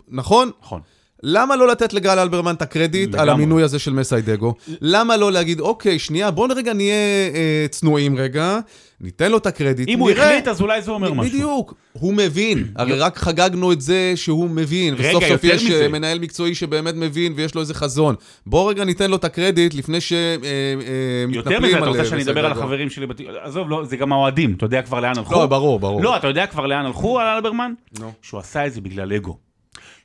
[0.09, 0.51] נכון?
[0.63, 0.81] נכון.
[1.29, 3.33] למה לא לתת לגל אלברמן את הקרדיט על לגמרי.
[3.35, 4.55] המינוי הזה של מסיידגו?
[4.81, 6.95] למה לא להגיד, אוקיי, שנייה, בואו רגע נהיה
[7.35, 8.59] אה, צנועים רגע,
[9.01, 10.29] ניתן לו את הקרדיט, אם הוא נראה.
[10.29, 11.33] החליט, אז אולי זה אומר משהו.
[11.33, 12.65] בדיוק, הוא מבין.
[12.77, 15.83] הרי רק חגגנו את זה שהוא מבין, רגע, וסוף סוף יותר יש מזה.
[15.83, 18.15] אה, מנהל מקצועי שבאמת מבין ויש לו איזה חזון.
[18.47, 21.61] בואו רגע ניתן לו את הקרדיט לפני שמתנפלים יותר על...
[21.67, 22.53] מזה, אתה רוצה אה, שאני אדבר על.
[22.53, 23.07] החברים שלי?
[23.07, 25.35] בת- עזוב, לא, זה גם האוהדים, אתה יודע כבר לאן הלכו?
[25.35, 26.03] לא, ברור, ברור.
[26.03, 27.73] לא, אתה יודע כבר לאן הלכו על אלברמן?
[28.01, 28.13] נו.
[28.23, 29.46] שהוא עשה את זה בגלל אגו.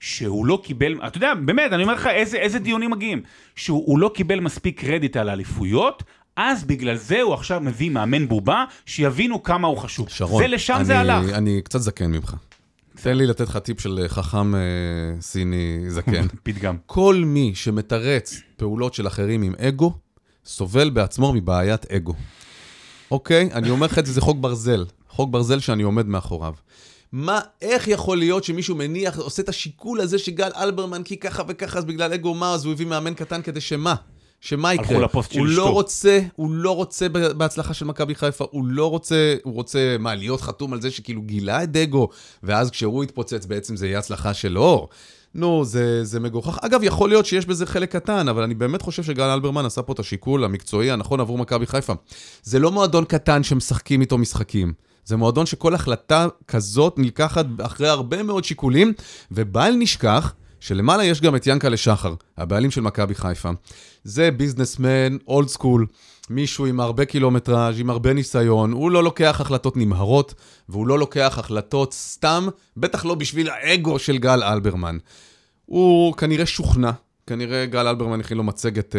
[0.01, 3.22] שהוא לא קיבל, אתה יודע, באמת, אני אומר לך, איזה, איזה דיונים מגיעים.
[3.55, 6.03] שהוא הוא לא קיבל מספיק קרדיט על האליפויות,
[6.36, 10.10] אז בגלל זה הוא עכשיו מביא מאמן בובה, שיבינו כמה הוא חשוב.
[10.10, 11.34] שרון, זה לשם אני, זה הלך.
[11.34, 12.36] אני קצת זקן ממך.
[13.01, 14.60] תן לי לתת לך טיפ של אה, חכם אה,
[15.22, 16.27] סיני זקן.
[16.43, 16.77] פתגם.
[16.86, 19.93] כל מי שמתרץ פעולות של אחרים עם אגו,
[20.46, 22.13] סובל בעצמו מבעיית אגו.
[23.12, 23.50] אוקיי?
[23.53, 24.86] אני אומר לך את זה, זה חוק ברזל.
[25.10, 26.53] חוק ברזל שאני עומד מאחוריו.
[27.12, 31.80] מה, איך יכול להיות שמישהו מניח, עושה את השיקול הזה שגל אלברמן כי ככה וככה,
[31.80, 33.95] אז בגלל אגו מה, אז הוא הביא מאמן קטן כדי שמה?
[34.41, 35.00] שמה הלכו יקרה?
[35.00, 35.58] לפוסט של הוא אשתו.
[35.58, 40.15] לא רוצה, הוא לא רוצה בהצלחה של מכבי חיפה, הוא לא רוצה, הוא רוצה, מה,
[40.15, 42.10] להיות חתום על זה שכאילו גילה את דגו,
[42.43, 44.88] ואז כשהוא יתפוצץ בעצם זה יהיה הצלחה שלו.
[45.36, 46.58] נו, זה, זה מגוחך.
[46.62, 49.93] אגב, יכול להיות שיש בזה חלק קטן, אבל אני באמת חושב שגל אלברמן עשה פה
[49.93, 51.93] את השיקול המקצועי הנכון עבור מכבי חיפה.
[52.43, 54.74] זה לא מועדון קטן שמשחקים איתו משחקים.
[55.05, 58.93] זה מועדון שכל החלטה כזאת נלקחת אחרי הרבה מאוד שיקולים,
[59.31, 63.49] ובל נשכח שלמעלה יש גם את ינקלה שחר, הבעלים של מכבי חיפה.
[64.03, 65.85] זה ביזנסמן, אולד סקול,
[66.29, 70.33] מישהו עם הרבה קילומטראז', עם הרבה ניסיון, הוא לא לוקח החלטות נמהרות,
[70.69, 74.97] והוא לא לוקח החלטות סתם, בטח לא בשביל האגו של גל אלברמן.
[75.65, 76.91] הוא כנראה שוכנע,
[77.32, 78.96] כנראה גל אלברמן הכין לו מצגת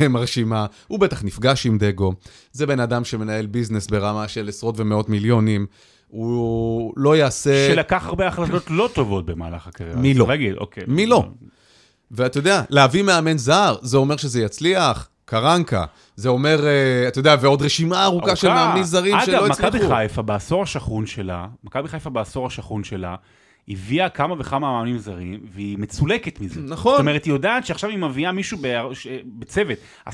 [0.00, 2.12] אה, מרשימה, הוא בטח נפגש עם דגו,
[2.52, 5.66] זה בן אדם שמנהל ביזנס ברמה של עשרות ומאות מיליונים,
[6.08, 7.68] הוא לא יעשה...
[7.72, 10.00] שלקח הרבה החלטות לא טובות במהלך הקריירה.
[10.00, 10.24] מי לא?
[10.28, 10.84] רגיל, אוקיי.
[10.86, 11.24] מי לא?
[12.10, 15.84] ואתה יודע, להביא מאמן זר, זה אומר שזה יצליח, קרנקה,
[16.16, 19.76] זה אומר, אה, אתה יודע, ועוד רשימה ארוכה של מאמנים זרים שלא אגב, הצליחו.
[19.76, 23.14] מכבי חיפה בעשור השחון שלה, מכבי חיפה בעשור השחון שלה,
[23.68, 26.60] הביאה כמה וכמה מאמנים זרים, והיא מצולקת מזה.
[26.60, 26.92] נכון.
[26.92, 28.58] זאת אומרת, היא יודעת שעכשיו היא מביאה מישהו
[29.24, 30.10] בצוות, 10-12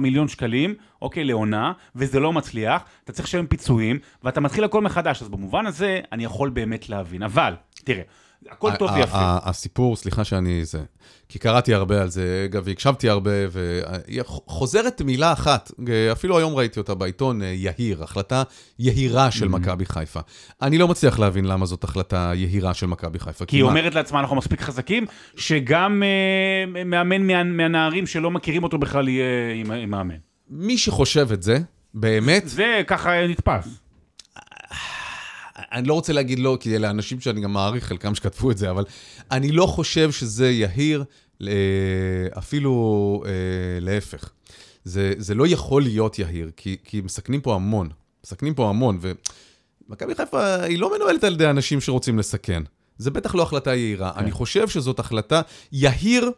[0.00, 5.22] מיליון שקלים, אוקיי, לעונה, וזה לא מצליח, אתה צריך לשלם פיצויים, ואתה מתחיל הכל מחדש.
[5.22, 7.22] אז במובן הזה, אני יכול באמת להבין.
[7.22, 8.02] אבל, תראה,
[8.50, 9.38] הכל טוב ויפה.
[9.42, 10.82] הסיפור, סליחה שאני זה,
[11.28, 15.72] כי קראתי הרבה על זה, אגב, והקשבתי הרבה, וחוזרת מילה אחת,
[16.12, 18.42] אפילו היום ראיתי אותה בעיתון, אה, יהיר, החלטה
[18.78, 19.30] יהירה Mm-hmm.
[19.30, 20.20] של מכבי חיפה.
[20.62, 23.44] אני לא מצליח להבין למה זאת החלטה יהירה של מכבי חיפה.
[23.44, 23.62] כי היא?
[23.62, 25.06] אומרת לעצמה, אנחנו מספיק חזקים,
[25.36, 30.16] שגם אה, מאמן מה, מהנערים שלא מכירים אותו בכלל יהיה מאמן.
[30.50, 31.58] מי שחושב את זה,
[31.94, 33.85] באמת, זה ככה נתפס.
[35.76, 38.70] אני לא רוצה להגיד לא, כי אלה אנשים שאני גם מעריך, חלקם שכתבו את זה,
[38.70, 38.84] אבל
[39.30, 41.04] אני לא חושב שזה יהיר,
[41.42, 41.48] אה,
[42.38, 43.30] אפילו אה,
[43.80, 44.30] להפך.
[44.84, 47.88] זה, זה לא יכול להיות יהיר, כי, כי מסכנים פה המון.
[48.24, 48.98] מסכנים פה המון,
[49.88, 52.62] ומכבי חיפה היא לא מנוהלת על ידי אנשים שרוצים לסכן.
[52.98, 54.12] זה בטח לא החלטה יהירה.
[54.16, 55.40] אני חושב שזאת החלטה,
[55.72, 56.30] יהיר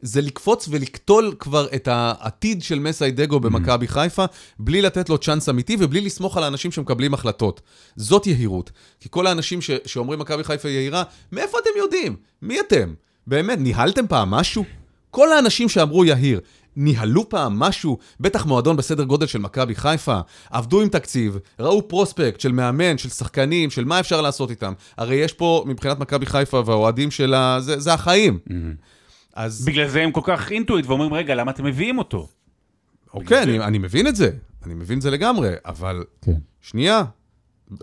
[0.00, 4.24] זה לקפוץ ולקטול כבר את העתיד של מסיידגו במכבי חיפה,
[4.58, 7.60] בלי לתת לו צ'אנס אמיתי ובלי לסמוך על האנשים שמקבלים החלטות.
[7.96, 8.70] זאת יהירות.
[9.00, 11.02] כי כל האנשים ש- שאומרים מכבי חיפה יהירה,
[11.32, 12.16] מאיפה אתם יודעים?
[12.42, 12.94] מי אתם?
[13.26, 14.64] באמת, ניהלתם פעם משהו?
[15.10, 16.40] כל האנשים שאמרו יהיר,
[16.76, 20.18] ניהלו פעם משהו, בטח מועדון בסדר גודל של מכבי חיפה,
[20.50, 24.72] עבדו עם תקציב, ראו פרוספקט של מאמן, של שחקנים, של מה אפשר לעשות איתם.
[24.98, 28.38] הרי יש פה, מבחינת מכבי חיפה והאוהדים שלה, זה, זה החיים.
[29.34, 32.28] אז בגלל זה הם כל כך אינטואיט ואומרים, רגע, למה אתם מביאים אותו?
[33.14, 34.30] אוקיי, אני, אני מבין את זה,
[34.66, 36.36] אני מבין את זה לגמרי, אבל כן.
[36.60, 37.04] שנייה,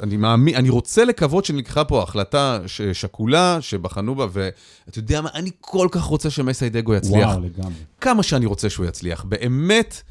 [0.02, 2.60] אני מאמין, אני רוצה לקוות שנלקחה פה החלטה
[2.94, 7.28] שקולה, שבחנו בה, ואתה יודע מה, אני כל כך רוצה שמסיידגו יצליח.
[7.28, 7.74] וואו, לגמרי.
[8.02, 10.02] כמה שאני רוצה שהוא יצליח, באמת,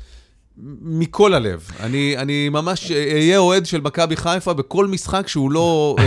[0.82, 1.68] מכל הלב.
[1.80, 6.04] אני, אני ממש אהיה אוהד של מכבי חיפה בכל משחק שהוא לא אה,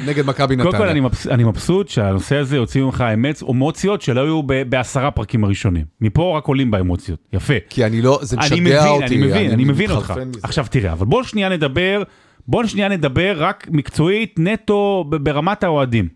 [0.08, 0.72] נגד מכבי נתניה.
[0.72, 4.62] קודם כל אני מבס- אני מבסוט שהנושא הזה יוציא ממך אמץ, אמוציות שלא היו ב-
[4.62, 5.84] בעשרה פרקים הראשונים.
[6.00, 7.18] מפה רק עולים באמוציות.
[7.32, 7.54] יפה.
[7.70, 9.04] כי אני לא, זה אני משגע מבין, אותי.
[9.06, 10.14] אני מבין, אני מבין אותך.
[10.26, 10.40] מזה.
[10.42, 12.02] עכשיו תראה, אבל בוא שנייה נדבר,
[12.48, 16.08] בוא שנייה נדבר רק מקצועית, נטו, ברמת האוהדים.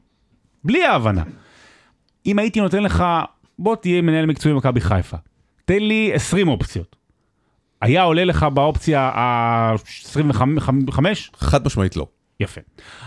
[0.64, 1.22] בלי ההבנה.
[2.26, 3.05] אם הייתי נותן לך,
[3.59, 5.16] בוא תהיה מנהל מקצועי במכבי חיפה.
[5.64, 6.96] תן לי 20 אופציות.
[7.81, 10.93] היה עולה לך באופציה ה-25?
[11.37, 12.07] חד משמעית לא.
[12.40, 12.61] יפה.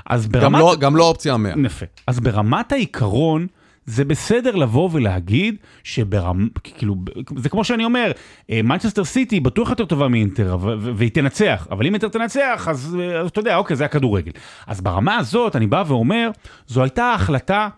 [0.05, 0.59] אז גם ברמת...
[0.59, 1.53] לא, גם לא אופציה המאה.
[1.65, 1.85] יפה.
[2.07, 3.47] אז ברמת העיקרון,
[3.85, 6.47] זה בסדר לבוא ולהגיד שברמ...
[6.63, 6.95] כאילו,
[7.35, 8.11] זה כמו שאני אומר,
[8.49, 10.57] מנצ'סטר סיטי בטוח יותר טובה מאינטר,
[10.95, 14.31] והיא תנצח, אבל אם אינטר תנצח, אז, אה, אז אתה יודע, אוקיי, זה הכדורגל.
[14.67, 16.29] אז ברמה הזאת, אני בא ואומר,
[16.67, 17.69] זו הייתה החלטה...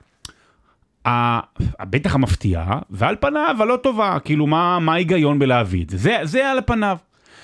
[1.90, 6.18] בטח המפתיעה, ועל פניו הלא טובה, כאילו מה ההיגיון בלהביא את זה?
[6.24, 6.98] זה, על פניו.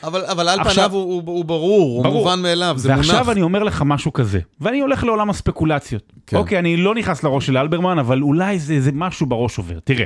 [0.04, 2.24] אבל, אבל על עכשיו- פניו הוא, הוא, הוא ברור, הוא ברור.
[2.24, 3.30] מובן מאליו, זה ועכשיו מונח.
[3.30, 6.14] אני אומר לך משהו כזה, ואני הולך לעולם הספקולציות.
[6.28, 6.38] כן.
[6.38, 9.80] אוקיי, אני לא נכנס לראש של אלברמן, אבל אולי זה, זה משהו בראש עובר.
[9.84, 10.06] תראה,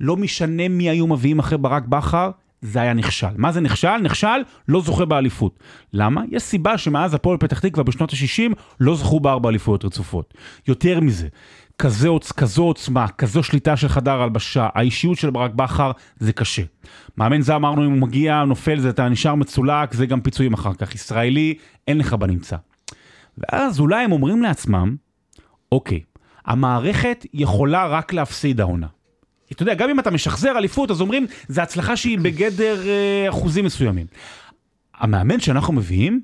[0.00, 2.30] לא משנה מי היו מביאים אחרי ברק בכר,
[2.62, 3.26] זה היה נכשל.
[3.36, 3.96] מה זה נכשל?
[3.96, 5.58] נכשל, לא זוכה באליפות.
[5.92, 6.22] למה?
[6.30, 10.34] יש סיבה שמאז הפועל פתח תקווה בשנות ה-60 לא זכו בארבע אליפויות רצופות.
[10.68, 11.28] יותר מזה,
[11.78, 16.62] כזה כזו עוצמה, כזו שליטה של חדר הלבשה, האישיות של ברק בכר, זה קשה.
[17.18, 20.74] מאמן זה אמרנו, אם הוא מגיע, נופל, זה אתה נשאר מצולק, זה גם פיצויים אחר
[20.74, 20.94] כך.
[20.94, 21.54] ישראלי,
[21.88, 22.56] אין לך בנמצא.
[23.38, 24.96] ואז אולי הם אומרים לעצמם,
[25.72, 26.00] אוקיי,
[26.46, 28.86] המערכת יכולה רק להפסיד העונה.
[29.52, 33.64] אתה יודע, גם אם אתה משחזר אליפות, אז אומרים, זו הצלחה שהיא בגדר אה, אחוזים
[33.64, 34.06] מסוימים.
[34.94, 36.20] המאמן שאנחנו מביאים,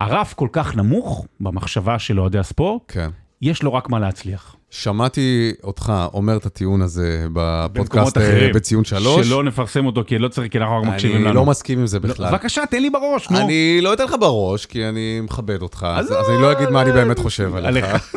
[0.00, 3.10] הרף כל כך נמוך במחשבה של אוהדי הספורט, כן.
[3.42, 4.55] יש לו רק מה להצליח.
[4.70, 8.50] שמעתי אותך אומר את הטיעון הזה בפודקאסט אה.
[8.54, 9.26] בציון שלוש.
[9.26, 11.28] שלא נפרסם אותו, כי לא צריך, כי אנחנו רק מקשיבים לנו.
[11.28, 12.30] אני לא מסכים עם זה לא, בכלל.
[12.30, 13.38] בבקשה, תן לי בראש, נו.
[13.38, 16.82] אני לא אתן לך בראש, כי אני מכבד אותך, אז לא, אני לא אגיד מה
[16.82, 17.86] אני לא, באמת חושב עליך.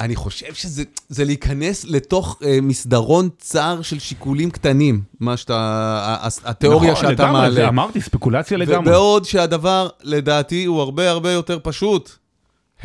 [0.00, 6.92] אני חושב שזה זה להיכנס לתוך אה, מסדרון צר של שיקולים קטנים, מה שאתה, התיאוריה
[6.92, 7.54] נכון, שאתה לגמרי, מעלה.
[7.54, 8.78] זה אמרתי, ספקולציה לגמרי.
[8.78, 12.25] ובעוד שהדבר, לדעתי, הוא הרבה הרבה יותר פשוט.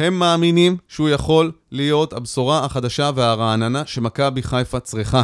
[0.01, 5.23] הם מאמינים שהוא יכול להיות הבשורה החדשה והרעננה שמכבי חיפה צריכה.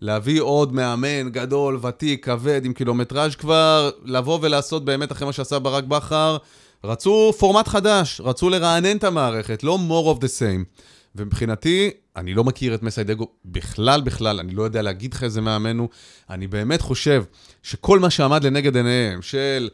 [0.00, 5.58] להביא עוד מאמן גדול, ותיק, כבד, עם קילומטראז' כבר, לבוא ולעשות באמת אחרי מה שעשה
[5.58, 6.36] ברק בכר.
[6.84, 10.80] רצו פורמט חדש, רצו לרענן את המערכת, לא more of the same.
[11.16, 15.78] ומבחינתי, אני לא מכיר את מסיידגו בכלל בכלל, אני לא יודע להגיד לך איזה מאמן
[15.78, 15.88] הוא.
[16.30, 17.24] אני באמת חושב
[17.62, 19.68] שכל מה שעמד לנגד עיניהם של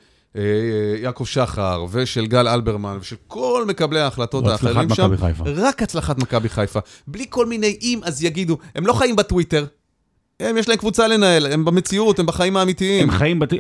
[1.02, 5.10] יעקב שחר ושל גל אלברמן ושל כל מקבלי ההחלטות האחרים שם.
[5.46, 6.80] רק הצלחת מכבי חיפה.
[7.06, 9.66] בלי כל מיני אם, אז יגידו, הם לא חיים בטוויטר,
[10.40, 13.10] הם, יש להם קבוצה לנהל, הם במציאות, הם בחיים האמיתיים.
[13.10, 13.52] הם חיים, בת...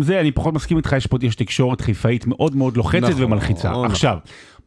[0.00, 3.70] זה אני פחות מסכים איתך, יש פה יש תקשורת חיפאית מאוד מאוד לוחצת נכון, ומלחיצה.
[3.70, 3.90] נכון.
[3.90, 4.18] עכשיו,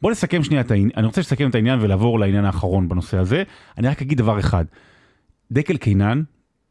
[0.02, 3.44] בוא נסכם שנייה את העניין, אני רוצה לסכם את העניין ולעבור לעניין האחרון בנושא הזה.
[3.78, 4.66] אני רק אגיד דבר אחד,
[5.52, 6.24] דקל קינן,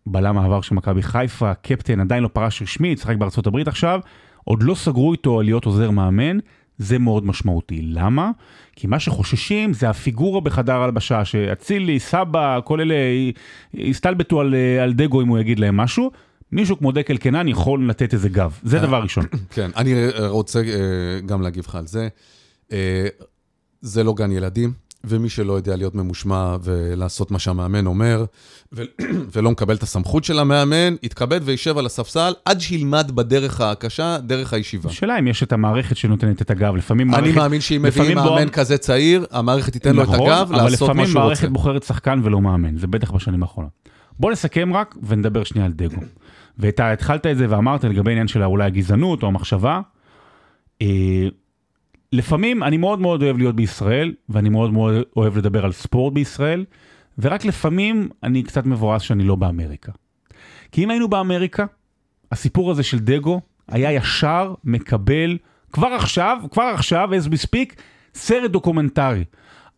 [0.07, 4.01] בלם העבר של מכבי חיפה, קפטן, עדיין לא פרש רשמית, משחק בארצות הברית עכשיו,
[4.45, 6.39] עוד לא סגרו איתו על להיות עוזר מאמן,
[6.79, 7.83] זה מאוד משמעותי.
[7.83, 8.31] למה?
[8.77, 12.95] כי מה שחוששים זה הפיגורה בחדר הלבשה, שאצילי, סבא, כל אלה
[13.75, 16.11] יסתלבטו על, על דגו אם הוא יגיד להם משהו.
[16.53, 19.25] מישהו כמו דקל קנן יכול לתת איזה גב, זה דבר ראשון.
[19.55, 22.09] כן, אני אה, רוצה אה, גם להגיב לך על זה.
[22.73, 23.07] אה,
[23.81, 24.73] זה לא גן ילדים,
[25.05, 28.25] ומי שלא יודע להיות ממושמע ולעשות מה שהמאמן אומר,
[28.73, 28.83] ו-
[29.33, 34.53] ולא מקבל את הסמכות של המאמן, יתכבד וישב על הספסל עד שילמד בדרך הקשה, דרך
[34.53, 34.91] הישיבה.
[34.91, 37.37] השאלה אם יש את המערכת שנותנת את הגב, לפעמים אני מערכת...
[37.37, 40.51] מאמין שאם מביאים לפעמים בוא- מאמן כזה צעיר, המערכת תיתן לו את נכון, הגב לעשות
[40.53, 41.19] מה אבל שהוא לפעמים רוצה.
[41.19, 43.71] מערכת בוחרת שחקן ולא מאמן, זה בטח בשנים האחרונות.
[44.21, 46.01] בוא נסכם רק ונדבר שנייה על דגו.
[46.59, 49.81] ואתה התחלת את זה ואמרת לגבי העניין של אולי הגזענות או המחשבה.
[52.13, 56.65] לפעמים אני מאוד מאוד אוהב להיות בישראל, ואני מאוד מאוד אוהב לדבר על ספורט בישראל,
[57.19, 59.93] ורק לפעמים אני קצת מבואס שאני לא באמריקה.
[60.73, 61.67] כי אם היינו באמריקה,
[62.33, 65.39] הסיפור הזה של דגו היה ישר מקבל,
[65.73, 67.75] כבר עכשיו, כבר עכשיו, as we speak,
[68.15, 69.25] סרט דוקומנטרי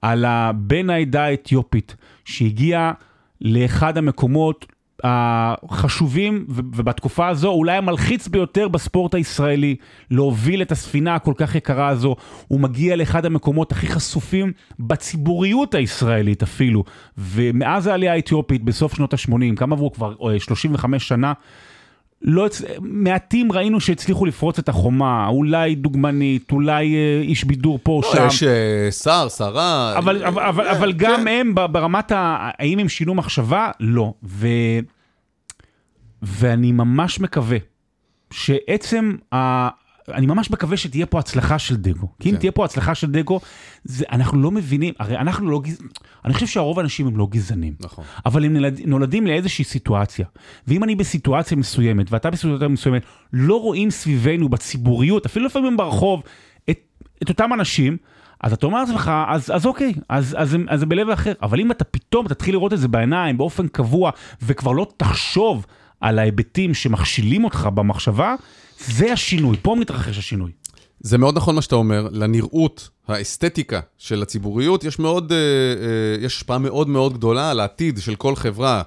[0.02, 2.92] על הבן העדה האתיופית שהגיע
[3.40, 4.66] לאחד המקומות
[5.04, 9.76] החשובים, ובתקופה הזו אולי המלחיץ ביותר בספורט הישראלי,
[10.10, 12.16] להוביל את הספינה הכל כך יקרה הזו.
[12.48, 16.84] הוא מגיע לאחד המקומות הכי חשופים בציבוריות הישראלית אפילו.
[17.18, 20.14] ומאז העלייה האתיופית בסוף שנות ה-80, כמה עברו כבר?
[20.30, 21.32] אה, 35 שנה.
[22.24, 22.48] לא,
[22.80, 28.12] מעטים ראינו שהצליחו לפרוץ את החומה, אולי דוגמנית, אולי אה, איש בידור פה או לא,
[28.12, 28.26] שם.
[28.26, 29.98] יש אה, שר, שרה.
[29.98, 30.98] אבל, אה, אבל, אבל, אבל כן.
[30.98, 32.50] גם הם ברמת ה...
[32.58, 33.70] האם הם שינו מחשבה?
[33.80, 34.12] לא.
[34.24, 34.48] ו...
[36.22, 37.58] ואני ממש מקווה
[38.30, 39.68] שעצם ה...
[40.08, 42.08] אני ממש מקווה שתהיה פה הצלחה של דגו.
[42.20, 42.40] כי אם כן.
[42.40, 43.40] תהיה פה הצלחה של דגו,
[43.84, 45.78] זה, אנחנו לא מבינים, הרי אנחנו לא גז...
[46.24, 47.74] אני חושב שהרוב האנשים הם לא גזענים.
[47.80, 48.04] נכון.
[48.26, 50.26] אבל הם נולד, נולדים לאיזושהי סיטואציה.
[50.68, 56.22] ואם אני בסיטואציה מסוימת, ואתה בסיטואציה מסוימת, לא רואים סביבנו, בציבוריות, אפילו לפעמים ברחוב,
[56.70, 56.78] את,
[57.22, 57.96] את אותם אנשים,
[58.40, 61.32] אז אתה אומר לעצמך, אז, אז אוקיי, אז, אז, אז זה בלב אחר.
[61.42, 64.10] אבל אם אתה פתאום תתחיל לראות את זה בעיניים, באופן קבוע,
[64.42, 65.66] וכבר לא תחשוב
[66.00, 68.34] על ההיבטים שמכשילים אותך במחשבה,
[68.78, 70.50] זה השינוי, פה מתרחש השינוי.
[71.00, 76.36] זה מאוד נכון מה שאתה אומר, לנראות, האסתטיקה של הציבוריות, יש מאוד, אה, אה, יש
[76.36, 78.82] השפעה מאוד מאוד גדולה על העתיד של כל חברה.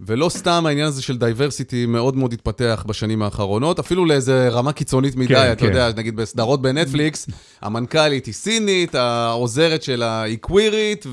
[0.00, 5.16] ולא סתם העניין הזה של diversity מאוד מאוד התפתח בשנים האחרונות, אפילו לאיזה רמה קיצונית
[5.16, 5.66] מדי, כן, אתה כן.
[5.66, 7.26] יודע, נגיד בסדרות בנטפליקס,
[7.62, 11.06] המנכ"לית היא סינית, העוזרת שלה היא קווירית,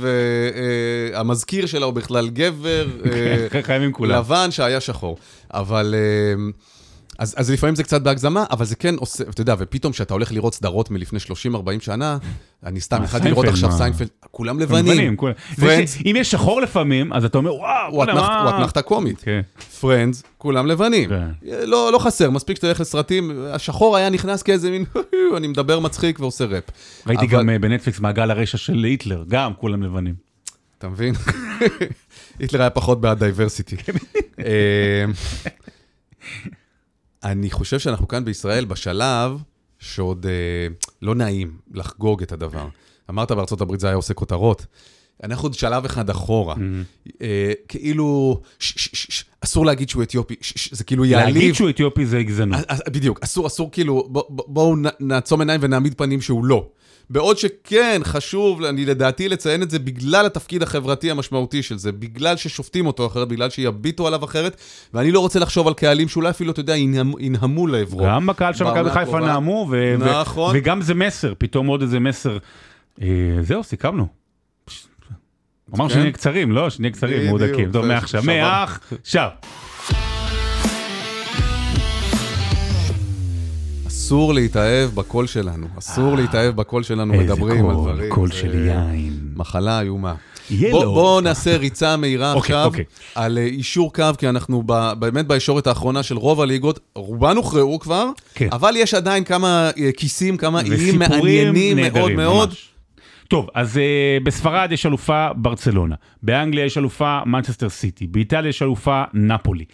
[1.14, 2.88] והמזכיר שלה הוא בכלל גבר.
[3.06, 4.20] אה, כולם.
[4.20, 5.18] לבן שהיה שחור.
[5.54, 5.96] אבל...
[7.20, 10.14] אה, אז, אז לפעמים זה קצת בהגזמה, אבל זה כן עושה, אתה יודע, ופתאום כשאתה
[10.14, 11.26] הולך לראות סדרות מלפני 30-40
[11.80, 12.18] שנה,
[12.66, 13.72] אני סתם מה, התחלתי לראות עכשיו?
[13.72, 15.16] סיינפלד, כולם לבנים.
[16.06, 19.20] אם יש שחור לפעמים, אז אתה אומר, וואו, הוא בוא'נה, אתנחת- מה?" הוא אתנחתה קומית.
[19.22, 19.42] כן.
[19.80, 21.10] פרנדס, כולם לבנים.
[21.10, 21.28] כן.
[21.66, 24.86] לא, לא חסר, מספיק שאתה הולך לסרטים, השחור היה נכנס כאיזה מין,
[25.38, 26.64] אני מדבר מצחיק ועושה ראפ.
[27.08, 30.16] ראיתי גם אה, בנטפליקס מעגל הרשע של היטלר, גם כולם לבנים.
[30.78, 31.16] אתה מבין?
[32.40, 33.76] היטלר היה פחות בעד diversity.
[37.26, 39.32] אני חושב שאנחנו כאן בישראל בשלב
[39.80, 40.68] שעוד אה,
[41.02, 42.68] לא נעים לחגוג את הדבר.
[43.10, 44.66] ארצות הברית זה היה עושה כותרות.
[45.24, 46.56] אנחנו עוד שלב אחד אחורה.
[47.22, 48.42] אה, כאילו,
[49.42, 50.36] אסור להגיד שהוא אתיופי,
[50.72, 51.56] זה כאילו להגיד יעליב.
[51.56, 52.60] שהוא אתיופי זה גזענות.
[52.60, 56.68] אז- אז- בדיוק, אסור, אסור כאילו, בוא- בוא- בואו נעצום עיניים ונעמיד פנים שהוא לא.
[57.10, 62.38] בעוד שכן, חשוב, אני לדעתי לציין את זה בגלל התפקיד החברתי המשמעותי של זה, בגלל
[62.38, 64.58] ששופטים אותו אחרת, בגלל שיביטו עליו אחרת,
[64.94, 68.06] ואני לא רוצה לחשוב על קהלים שאולי אפילו, אתה יודע, ינהם- ינהמו לעברו.
[68.06, 69.20] גם בקהל של מכבי חיפה.
[69.20, 70.56] נאמו, ו- ו- נכון.
[70.58, 72.38] וגם זה מסר, פתאום עוד איזה מסר.
[73.02, 73.08] אה,
[73.42, 74.08] זהו, סיכמנו.
[75.76, 75.96] אמרנו כן.
[75.96, 76.70] שנהיה קצרים, לא?
[76.70, 77.72] שנהיה קצרים, מהודקים.
[77.72, 78.24] טוב, מעכשיו.
[78.24, 79.30] מעכשיו.
[84.06, 88.12] אסור להתאהב בקול שלנו, אסור להתאהב בקול שלנו, מדברים על איזה דברים.
[88.12, 89.14] קול זה של יין.
[89.36, 90.14] מחלה איומה.
[90.50, 92.84] יהיה בוא, נעשה ריצה מהירה אוקיי, עכשיו אוקיי.
[93.16, 97.80] על אה, יישור קו, כי אנחנו ב, באמת בישורת האחרונה של רוב הליגות, רובן הוכרעו
[97.80, 98.48] כבר, כן.
[98.52, 102.50] אבל יש עדיין כמה אה, כיסים, כמה איים מעניינים מאוד נהדרים, מאוד.
[102.50, 102.70] ממש.
[103.28, 109.04] טוב, אז uh, בספרד יש אלופה ברצלונה, באנגליה יש אלופה מנצ'סטר סיטי, באיטליה יש אלופה
[109.14, 109.66] נפולי.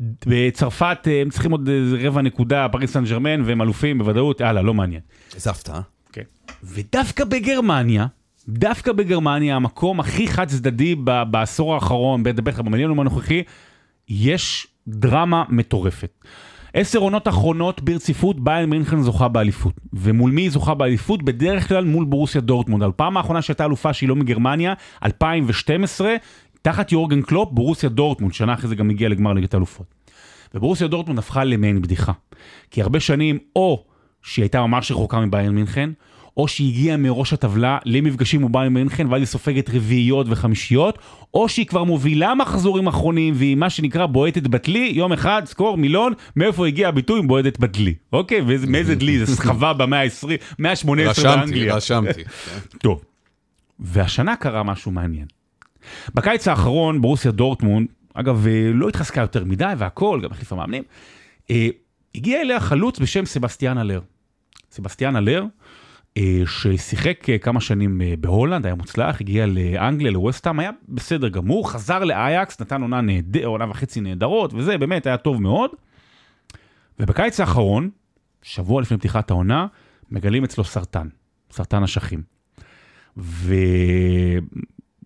[0.00, 1.68] בצרפת אה, הם צריכים עוד
[2.00, 5.00] רבע נקודה, פריס סן ג'רמן, והם אלופים בוודאות, יאללה, לא מעניין.
[5.34, 5.80] איזה הפתעה.
[6.12, 6.22] כן.
[6.64, 8.06] ודווקא בגרמניה,
[8.48, 10.94] דווקא בגרמניה, המקום הכי חד צדדי
[11.30, 13.42] בעשור האחרון, בטח במילניום הנוכחי,
[14.08, 16.24] יש דרמה מטורפת.
[16.74, 19.74] עשר עונות אחרונות ברציפות, ביירן מינכן זוכה באליפות.
[19.92, 21.22] ומול מי היא זוכה באליפות?
[21.22, 22.82] בדרך כלל מול בורוסיה דורטמונד.
[22.82, 26.14] הפעם האחרונה שהייתה אלופה שהיא לא מגרמניה, 2012,
[26.66, 29.86] תחת יורגן קלופ, בורוסיה דורטמונד, שנה אחרי זה גם הגיעה לגמר ליגת האלופות.
[30.54, 32.12] ובורוסיה דורטמונד הפכה למעין בדיחה.
[32.70, 33.84] כי הרבה שנים, או
[34.22, 35.90] שהיא הייתה ממש רחוקה מביירן מינכן,
[36.36, 40.98] או שהיא הגיעה מראש הטבלה למפגשים מול ביירן מינכן, ואז היא סופגת רביעיות וחמישיות,
[41.34, 46.12] או שהיא כבר מובילה מחזורים אחרונים, והיא מה שנקרא בועטת בדלי, יום אחד, סקור מילון,
[46.36, 48.40] מאיפה הגיע הביטוי בועטת בדלי, אוקיי?
[48.46, 49.18] ומאיזה דלי?
[49.18, 51.74] זה סחבה במאה ה-20, מאה ה-18 רשמתי, באנגליה.
[51.74, 52.22] רשמתי.
[52.78, 53.02] טוב,
[53.80, 55.35] והשנה קרה משהו מעניין.
[56.14, 60.82] בקיץ האחרון בורוסיה דורטמונד, אגב, אה, לא התחזקה יותר מדי והכל, גם החליפה מאמנים,
[61.50, 61.68] אה,
[62.14, 64.00] הגיע אליה חלוץ בשם סבסטיאן האלר.
[64.70, 65.44] סבסטיאן האלר,
[66.16, 72.60] אה, ששיחק כמה שנים בהולנד, היה מוצלח, הגיע לאנגליה, לווסטהאם, היה בסדר גמור, חזר לאייאקס,
[72.60, 73.36] נתן עונה, נהד...
[73.44, 75.70] עונה וחצי נהדרות, וזה באמת היה טוב מאוד.
[77.00, 77.90] ובקיץ האחרון,
[78.42, 79.66] שבוע לפני פתיחת העונה,
[80.10, 81.08] מגלים אצלו סרטן,
[81.50, 82.22] סרטן אשכים.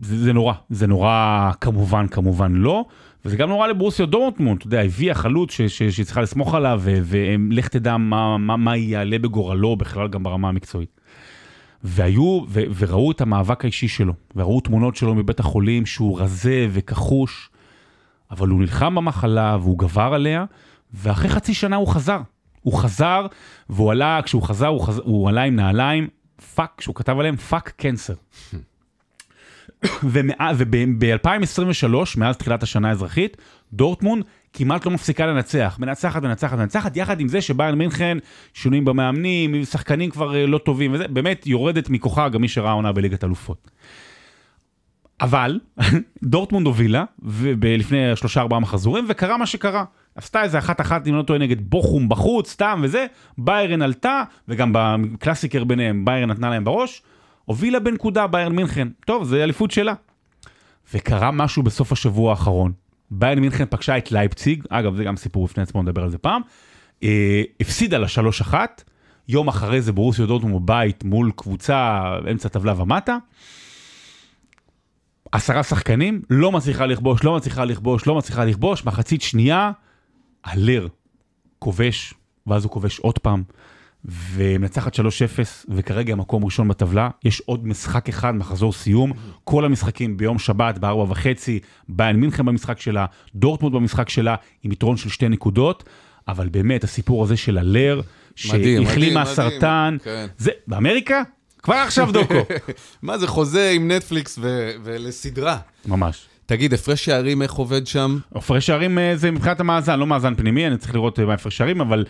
[0.00, 2.84] וזה זה נורא, זה נורא כמובן, כמובן לא,
[3.24, 7.96] וזה גם נורא לברוסיה דורטמונד, אתה יודע, הביאה חלוץ שהיא צריכה לסמוך עליו, ולך תדע
[7.96, 11.00] מה, מה, מה יעלה בגורלו בכלל גם ברמה המקצועית.
[11.84, 17.50] והיו, ו- וראו את המאבק האישי שלו, וראו תמונות שלו מבית החולים שהוא רזה וכחוש,
[18.30, 20.44] אבל הוא נלחם במחלה והוא גבר עליה,
[20.94, 22.20] ואחרי חצי שנה הוא חזר.
[22.62, 23.26] הוא חזר,
[23.70, 26.08] והוא עלה, כשהוא חזר, הוא, חזר, הוא עלה עם נעליים,
[26.54, 28.14] fuck, שהוא כתב עליהם fuck cancer.
[30.04, 33.36] וב-2023, מאז תחילת השנה האזרחית,
[33.72, 38.18] דורטמונד כמעט לא מפסיקה לנצח, מנצחת, מנצחת, מנצחת, יחד עם זה שביירן מינכן,
[38.54, 42.92] שינויים במאמנים, שחקנים כבר אה, לא טובים וזה, באמת יורדת מכוחה גם מי שראה עונה
[42.92, 43.70] בליגת אלופות.
[45.20, 45.60] אבל
[46.22, 47.04] דורטמונד הובילה
[47.62, 49.84] לפני שלושה ארבעה מחזורים וקרה מה שקרה.
[50.14, 53.06] עשתה איזה אחת אחת אם לא טועה נגד בוכום בחוץ סתם וזה,
[53.38, 57.02] ביירן עלתה וגם בקלאסיקר ביניהם ביירן נתנה להם בראש,
[57.50, 59.94] הובילה בנקודה ביירן מינכן, טוב זה אליפות שלה.
[60.94, 62.72] וקרה משהו בסוף השבוע האחרון,
[63.10, 66.42] ביירן מינכן פגשה את לייפציג, אגב זה גם סיפור בפני עצמו נדבר על זה פעם,
[67.02, 68.84] אה, הפסידה לה שלוש אחת,
[69.28, 73.16] יום אחרי זה בורוסיה דורטמונד בבית מול קבוצה אמצע טבלה ומטה.
[75.32, 79.70] עשרה שחקנים, לא מצליחה לכבוש, לא מצליחה לכבוש, לא מצליחה לכבוש, מחצית שנייה,
[80.44, 80.88] הלר
[81.58, 82.14] כובש,
[82.46, 83.42] ואז הוא כובש עוד פעם,
[84.04, 85.00] ומנצחת 3-0,
[85.68, 89.12] וכרגע מקום ראשון בטבלה, יש עוד משחק אחד מחזור סיום,
[89.44, 91.58] כל המשחקים ביום שבת בארבע וחצי,
[91.88, 95.84] ביין מינכן במשחק שלה, דורטמונד במשחק שלה, עם יתרון של שתי נקודות,
[96.28, 98.00] אבל באמת הסיפור הזה של הלר,
[98.36, 100.26] שהחלים מהסרטן, כן.
[100.38, 101.22] זה באמריקה
[101.62, 102.34] כבר עכשיו דוקו.
[103.02, 105.58] מה זה חוזה עם נטפליקס ו- ולסדרה.
[105.86, 106.26] ממש.
[106.46, 108.18] תגיד, הפרש שערים איך עובד שם?
[108.34, 111.56] הפרש שערים אה, זה מבחינת המאזן, לא מאזן פנימי, אני צריך לראות אה, מה הפרש
[111.56, 112.04] שערים, אבל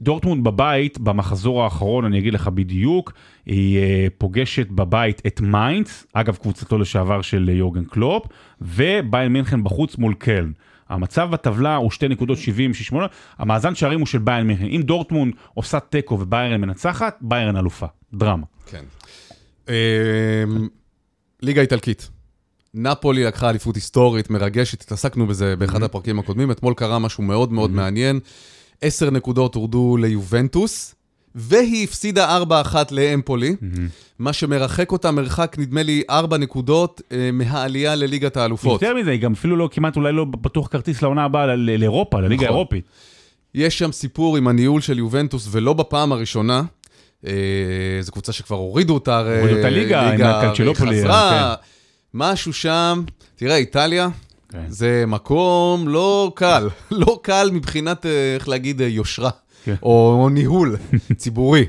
[0.00, 3.12] דורטמונד בבית, במחזור האחרון, אני אגיד לך בדיוק,
[3.46, 8.26] היא אה, פוגשת בבית את מיינדס, אגב קבוצתו לשעבר של יורגן קלופ,
[8.60, 10.52] וביירן מינכן בחוץ מול קלן.
[10.88, 13.06] המצב בטבלה הוא שתי נקודות 70, 68,
[13.38, 14.64] המאזן שערים הוא של ביין מינכן.
[14.64, 17.86] אם דורטמונד עושה תיקו וביירן מנצחת, ביירן אלופה.
[18.14, 18.46] דרמה.
[18.66, 18.84] כן.
[19.68, 19.74] אמ,
[21.42, 22.10] ליגה איטלקית.
[22.74, 27.70] נפולי לקחה אליפות היסטורית, מרגשת, התעסקנו בזה באחד הפרקים הקודמים, אתמול קרה משהו מאוד מאוד
[27.70, 28.20] מעניין.
[28.82, 30.94] עשר נקודות הורדו ליובנטוס,
[31.34, 33.56] והיא הפסידה 4-1 לאמפולי,
[34.18, 38.82] מה שמרחק אותה מרחק, נדמה לי, 4 נקודות אה, מהעלייה לליגת האלופות.
[38.82, 42.34] יותר מזה, היא גם אפילו לא, כמעט אולי לא פתוח כרטיס לעונה הבאה לאירופה, לליגה
[42.44, 42.54] נכון.
[42.54, 42.84] האירופית.
[43.54, 46.62] יש שם סיפור עם הניהול של יובנטוס, ולא בפעם הראשונה.
[47.26, 47.32] אה,
[48.00, 51.00] זו קבוצה שכבר הורידו אותה, הורידו את הליגה, עם הקלצ'לופולי.
[51.00, 51.64] חזרה, כן.
[52.14, 53.02] משהו שם,
[53.36, 54.08] תראה, איטליה,
[54.54, 54.64] כן.
[54.68, 59.30] זה מקום לא קל, לא קל מבחינת, אה, איך להגיד, אה, יושרה,
[59.64, 59.74] כן.
[59.82, 60.76] או, או ניהול
[61.16, 61.64] ציבורי.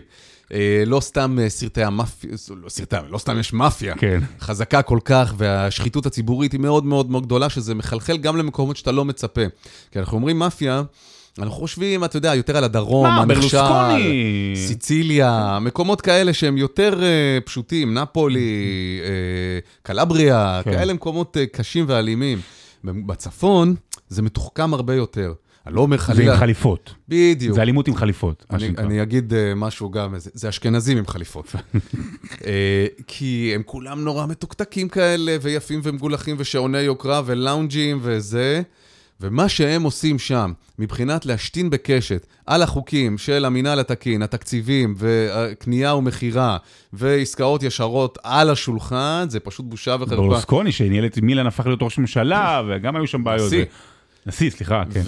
[0.86, 2.30] לא סתם סרטי המאפיה,
[2.64, 4.20] לא סרטי, לא סתם יש מאפיה כן.
[4.40, 8.92] חזקה כל כך, והשחיתות הציבורית היא מאוד מאוד מאוד גדולה, שזה מחלחל גם למקומות שאתה
[8.92, 9.42] לא מצפה.
[9.92, 10.84] כי אנחנו אומרים מאפיה,
[11.40, 13.58] אנחנו חושבים, אתה יודע, יותר על הדרום, הנכשל,
[14.56, 19.08] סיציליה, מקומות כאלה שהם יותר uh, פשוטים, נפולי, uh,
[19.88, 20.72] קלבריה, כן.
[20.72, 22.40] כאלה מקומות uh, קשים ואלימים.
[22.86, 23.76] בצפון
[24.10, 25.34] זה מתוחכם הרבה יותר.
[25.68, 26.26] אני לא אומר חלילה...
[26.26, 26.94] זה עם חליפות.
[27.08, 27.56] בדיוק.
[27.56, 28.46] זה אלימות עם חליפות.
[28.52, 31.56] אני, אני אגיד uh, משהו גם, זה, זה אשכנזים עם חליפות.
[31.56, 32.40] uh,
[33.08, 38.62] כי הם כולם נורא מתוקתקים כאלה, ויפים ומגולחים, ושעוני יוקרה, ולאונג'ים וזה.
[39.22, 46.58] ומה שהם עושים שם, מבחינת להשתין בקשת על החוקים של המינהל התקין, התקציבים, וקנייה ומכירה,
[46.94, 50.16] ועסקאות ישרות על השולחן, זה פשוט בושה וחרפה.
[50.16, 53.48] ברלוסקוני, שניהל את מילן, הפך להיות ראש ממשלה, וגם היו שם בעיות.
[53.48, 53.66] נשיא.
[54.26, 55.02] נשיא, סליחה, כן.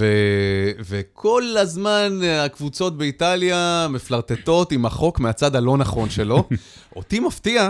[0.79, 6.49] וכל הזמן הקבוצות באיטליה מפלרטטות עם החוק מהצד הלא נכון שלו.
[6.95, 7.69] אותי מפתיע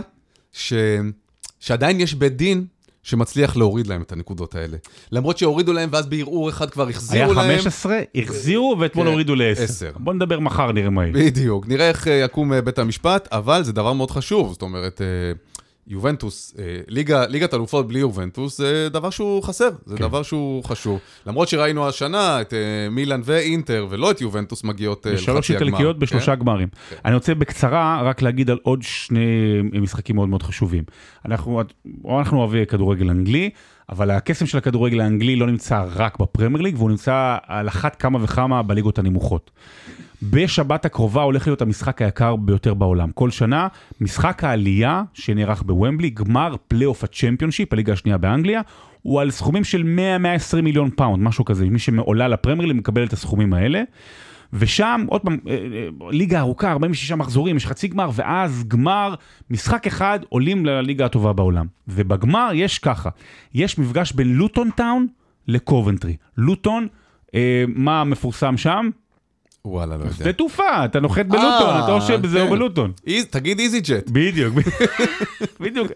[0.52, 0.73] ש...
[1.60, 2.65] שעדיין יש בית דין
[3.08, 4.78] שמצליח להוריד להם את הנקודות האלה.
[5.12, 7.50] למרות שהורידו להם, ואז בערעור אחד כבר החזירו להם.
[7.50, 10.00] היה 15, החזירו, ואתמול כן, הורידו ל-10.
[10.00, 11.13] בוא נדבר מחר, נראה מה יהיה.
[11.13, 15.02] בדיוק, נראה איך אה, יקום אה, בית המשפט, אבל זה דבר מאוד חשוב, זאת אומרת...
[15.88, 20.04] יובנטוס, אה, ליגה, ליגת אלופות בלי יובנטוס, זה דבר שהוא חסר, זה כן.
[20.04, 21.00] דבר שהוא חשוב.
[21.28, 25.39] למרות שראינו השנה את אה, מילאן ואינטר, ולא את יובנטוס מגיעות אה, לחצי הגמר.
[25.39, 26.41] בשלוש איטלקיות בשלושה כן?
[26.41, 26.67] גמרים.
[26.89, 26.95] כן.
[27.06, 30.84] אני רוצה בקצרה רק להגיד על עוד שני משחקים מאוד מאוד חשובים.
[31.26, 31.62] אנחנו,
[32.19, 33.50] אנחנו אוהבי כדורגל אנגלי,
[33.89, 38.23] אבל הקסם של הכדורגל האנגלי לא נמצא רק בפרמייר ליג, והוא נמצא על אחת כמה
[38.23, 39.52] וכמה בליגות הנמוכות.
[40.23, 43.12] בשבת הקרובה הולך להיות המשחק היקר ביותר בעולם.
[43.12, 43.67] כל שנה,
[44.01, 48.62] משחק העלייה שנערך בוומבלי, גמר פלייאוף הצ'מפיונשיפ, הליגה השנייה באנגליה,
[49.01, 49.84] הוא על סכומים של
[50.53, 51.65] 100-120 מיליון פאונד, משהו כזה.
[51.65, 53.84] מי שעולה לפרמייר מקבל את הסכומים האלה.
[54.53, 59.13] ושם, עוד פעם, אה, אה, ליגה ארוכה, 46 מחזורים, יש חצי גמר, ואז גמר,
[59.49, 61.65] משחק אחד, עולים לליגה הטובה בעולם.
[61.88, 63.09] ובגמר יש ככה,
[63.53, 65.07] יש מפגש בין לוטון טאון
[65.47, 66.15] לקובנטרי.
[66.38, 66.88] לוטון,
[67.36, 68.89] אה, מה מפורסם שם?
[69.66, 70.16] וואלה, לא יודע.
[70.16, 72.91] שדה תעופה, אתה נוחת בלוטון, אתה חושב בזה או בלוטון.
[73.30, 74.10] תגיד איזי ג'ט.
[74.14, 74.55] בדיוק,
[75.60, 75.88] בדיוק.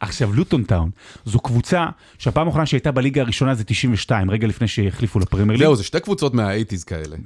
[0.00, 0.90] עכשיו, לוטון טאון,
[1.24, 1.86] זו קבוצה
[2.18, 5.66] שהפעם האחרונה שהייתה בליגה הראשונה זה 92, רגע לפני שהחליפו לפרמייר ליג.
[5.66, 7.16] זהו, זה שתי קבוצות מהאייטיז כאלה.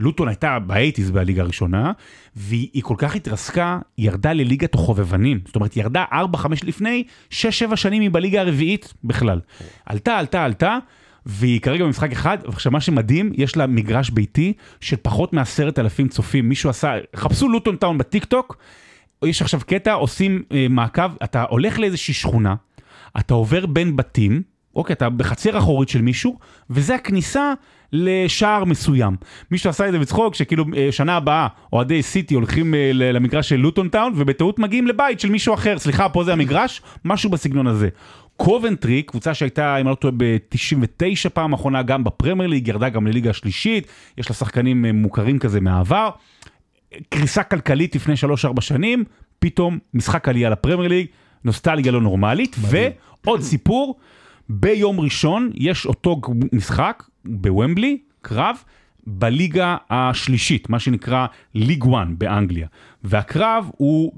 [0.00, 1.92] לוטון הייתה באייטיז בליגה הראשונה,
[2.36, 5.40] והיא כל כך התרסקה, ירדה לליגת החובבנים.
[5.46, 6.14] זאת אומרת, ירדה 4-5
[6.64, 7.34] לפני, 6-7
[7.76, 9.40] שנים היא בליגה הרביעית בכלל.
[9.86, 10.78] עלתה, עלתה, עלתה.
[11.26, 16.08] והיא כרגע במשחק אחד, עכשיו מה שמדהים, יש לה מגרש ביתי של פחות מעשרת אלפים
[16.08, 18.56] צופים, מישהו עשה, חפשו לוטון טאון בטיק טוק,
[19.24, 22.54] יש עכשיו קטע, עושים אה, מעקב, אתה הולך לאיזושהי שכונה,
[23.18, 24.42] אתה עובר בין בתים,
[24.76, 26.38] אוקיי, אתה בחצר אחורית של מישהו,
[26.70, 27.52] וזה הכניסה
[27.92, 29.16] לשער מסוים.
[29.50, 33.56] מישהו עשה את זה בצחוק, שכאילו אה, שנה הבאה אוהדי סיטי הולכים אה, למגרש של
[33.56, 37.88] לוטון טאון, ובטעות מגיעים לבית של מישהו אחר, סליחה, פה זה המגרש, משהו בסגנון הזה.
[38.36, 43.06] קובנטרי, קבוצה שהייתה, אם אני לא טועה, ב-99 פעם האחרונה, גם בפרמייר ליג, ירדה גם
[43.06, 43.86] לליגה השלישית,
[44.18, 46.10] יש לה שחקנים אה, מוכרים כזה מהעבר.
[47.08, 48.14] קריסה כלכלית לפני
[48.54, 49.04] 3-4 שנים,
[49.38, 51.06] פתאום משחק עלייה לפרמייר ליג,
[51.44, 53.96] נוסטלגיה לא נורמלית, ועוד סיפור,
[54.48, 56.20] ביום ראשון יש אותו
[56.52, 58.56] משחק בוומבלי, קרב,
[59.06, 62.66] בליגה השלישית, מה שנקרא League 1 באנגליה.
[63.04, 64.12] והקרב הוא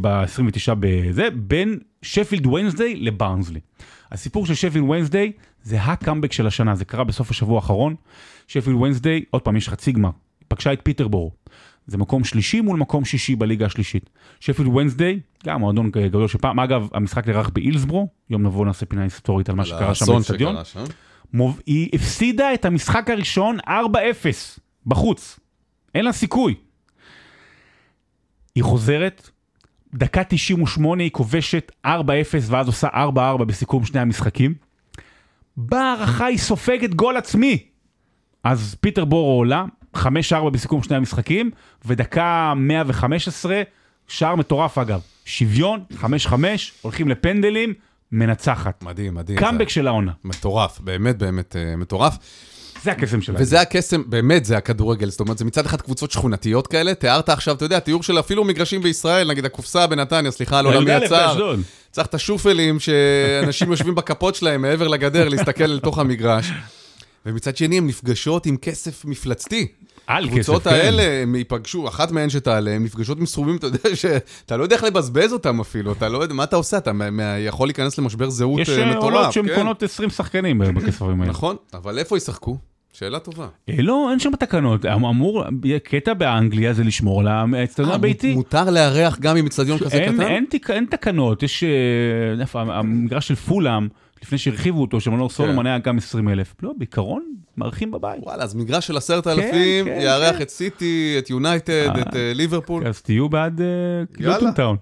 [0.00, 3.60] ב-29 בזה, בין שפילד וונסדיי לבארנסלי.
[4.12, 5.32] הסיפור של שפילד וונסדיי
[5.62, 7.94] זה הקאמבק של השנה, זה קרה בסוף השבוע האחרון.
[8.48, 10.10] שפילד וונסדיי, עוד פעם, יש חצי גמר,
[10.48, 11.30] פגשה את פיטרבורו.
[11.86, 14.10] זה מקום שלישי מול מקום שישי בליגה השלישית.
[14.40, 19.02] שפילד וונסדיי, גם מועדון גדול של פעם, אגב, המשחק נערך באילסבורו, יום נבוא נעשה פינה
[19.02, 20.56] היסטורית על מה שקרה שם באצטדיון.
[21.32, 21.60] מוב...
[21.66, 23.70] היא הפסידה את המשחק הראשון 4-0
[24.86, 25.40] בחוץ.
[25.94, 26.54] אין לה סיכוי.
[28.54, 29.30] היא חוזרת,
[29.94, 31.88] דקה 98 היא כובשת 4-0
[32.46, 34.54] ואז עושה 4-4 בסיכום שני המשחקים.
[35.56, 37.58] בהערכה היא סופגת גול עצמי.
[38.44, 39.64] אז פיטר בורו עולה,
[39.96, 40.00] 5-4
[40.52, 41.50] בסיכום שני המשחקים,
[41.84, 43.62] ודקה 115,
[44.08, 45.00] שער מטורף אגב.
[45.24, 46.04] שוויון, 5-5,
[46.82, 47.74] הולכים לפנדלים,
[48.12, 48.82] מנצחת.
[48.82, 49.38] מדהים, מדהים.
[49.38, 50.12] קאמבק של העונה.
[50.24, 52.16] מטורף, באמת באמת אה, מטורף.
[52.82, 53.42] זה הקסם שלהם.
[53.42, 57.56] וזה הקסם, באמת זה הכדורגל, זאת אומרת, זה מצד אחד קבוצות שכונתיות כאלה, תיארת עכשיו,
[57.56, 61.56] אתה יודע, תיאור של אפילו מגרשים בישראל, נגיד הקופסה בנתניה, סליחה על עולמי הצער.
[61.90, 66.50] צריך את השופלים שאנשים יושבים בכפות שלהם מעבר לגדר, להסתכל אל תוך המגרש.
[67.26, 69.66] ומצד שני, הן נפגשות עם כסף מפלצתי.
[70.06, 70.70] על כסף, הקבוצות כן.
[70.70, 74.76] האלה, הם ייפגשו, אחת מהן שתעלה, הן נפגשות עם סכומים, אתה יודע, שאתה לא יודע
[74.76, 76.78] איך לבזבז אותם אפילו, אתה לא יודע, מה אתה עושה?
[76.78, 76.90] אתה
[77.38, 79.02] יכול להיכנס למשבר זהות יש אה, אה, מטורף.
[79.04, 79.54] עולות שהן כן.
[79.54, 81.30] קונות 20 שחקנים בכספים האלה.
[81.30, 82.56] נכון, אבל איפה ישחקו?
[82.92, 83.46] שאלה טובה.
[83.68, 84.86] אה, לא, אין שם תקנות.
[84.86, 85.44] אמ- אמור,
[85.84, 88.34] קטע באנגליה זה לשמור על האצטדיון אה, הביתי.
[88.34, 90.20] מותר לארח גם עם אצטדיון כזה קטן?
[90.20, 91.64] אין תק- אין תקנות, יש...
[91.64, 93.88] אה, המגרש של פולאם,
[94.22, 95.34] לפני שהרחיבו אותו, של מנור כן.
[95.34, 96.54] סולומון היה גם 20 אלף.
[96.62, 98.22] לא, בעיקרון, מארחים בבית.
[98.22, 100.42] וואלה, אז מגרש של עשרת אלפים, כן, יארח כן.
[100.42, 102.02] את סיטי, את יונייטד, אה.
[102.02, 102.86] את אה, ליברפול.
[102.86, 103.66] אז תהיו בעד אה,
[104.20, 104.34] יאללה.
[104.34, 104.76] לוטון טאון.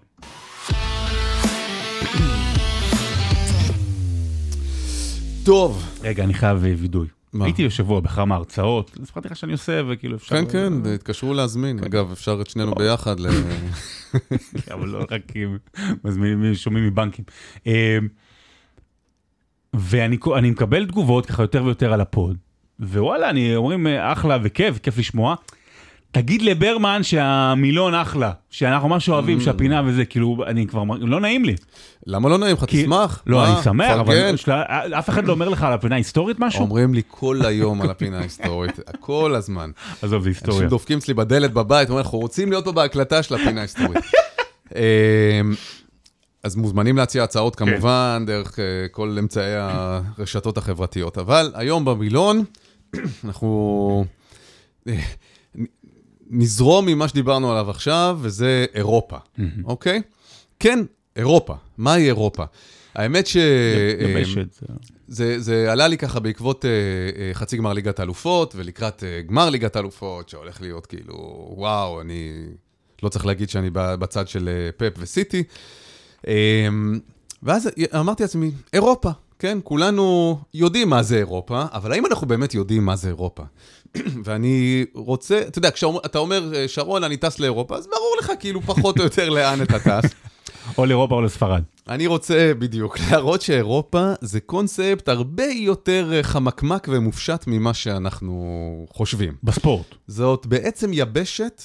[5.44, 5.84] טוב.
[6.02, 7.06] רגע, אני חייב וידוי.
[7.32, 7.44] מה?
[7.44, 10.36] הייתי השבוע בכמה הרצאות, סיפרתי לך שאני עושה, וכאילו אפשר...
[10.36, 11.78] כן, כן, התקשרו להזמין.
[11.78, 13.26] אגב, אפשר את שנינו ביחד ל...
[14.74, 15.56] אבל לא רק אם
[16.04, 17.24] מזמינים, שומעים מבנקים.
[19.74, 20.16] אה, ואני
[20.50, 22.36] מקבל תגובות ככה יותר ויותר על הפוד,
[22.80, 25.34] ווואלה, אני אומרים אה, אחלה וכיף, כיף לשמוע.
[26.12, 31.54] תגיד לברמן שהמילון אחלה, שאנחנו ממש אוהבים, שהפינה וזה, כאילו, אני כבר, לא נעים לי.
[32.06, 32.64] למה לא נעים לך?
[32.64, 33.22] כי- תשמח.
[33.26, 33.54] לא, מה?
[33.54, 34.36] אני שמח, אבל.
[34.36, 34.62] שלה-
[34.98, 36.60] אף אחד לא אומר לך על הפינה ההיסטורית משהו?
[36.60, 39.70] אומרים לי כל היום על הפינה ההיסטורית, כל הזמן.
[40.02, 40.68] עזוב, זה אנשים היסטוריה.
[40.68, 44.04] דופקים אצלי בדלת בבית, אומרים, אנחנו רוצים להיות פה בהקלטה של הפינה ההיסטורית.
[46.42, 47.66] אז מוזמנים להציע הצעות כן.
[47.66, 51.18] כמובן, דרך אה, כל אמצעי הרשתות החברתיות.
[51.18, 52.44] אבל היום במילון,
[53.24, 54.04] אנחנו
[54.88, 55.00] אה,
[56.30, 59.16] נזרום ממה שדיברנו עליו עכשיו, וזה אירופה,
[59.64, 60.02] אוקיי?
[60.58, 60.78] כן,
[61.16, 61.54] אירופה.
[61.78, 62.44] מהי אירופה?
[62.94, 63.36] האמת ש...
[64.00, 64.46] יבשת.
[65.08, 69.50] זה- זה, עלה לי ככה בעקבות אה, אה, חצי גמר ליגת האלופות, ולקראת אה, גמר
[69.50, 71.14] ליגת האלופות, שהולך להיות כאילו,
[71.56, 72.32] וואו, אני
[73.02, 75.38] לא צריך להגיד שאני בצד של אה, פפ וסיטי.
[75.38, 75.42] אה,
[77.42, 82.84] ואז אמרתי לעצמי, אירופה, כן, כולנו יודעים מה זה אירופה, אבל האם אנחנו באמת יודעים
[82.84, 83.42] מה זה אירופה?
[84.24, 88.60] ואני רוצה, אתה יודע, כשאתה אומר, אה, שרון, אני טס לאירופה, אז ברור לך כאילו
[88.60, 90.10] פחות או יותר לאן אתה טס.
[90.78, 91.62] או לאירופה או לספרד.
[91.88, 99.34] אני רוצה בדיוק להראות שאירופה זה קונספט הרבה יותר אה, חמקמק ומופשט ממה שאנחנו חושבים.
[99.44, 99.94] בספורט.
[100.06, 101.62] זאת בעצם יבשת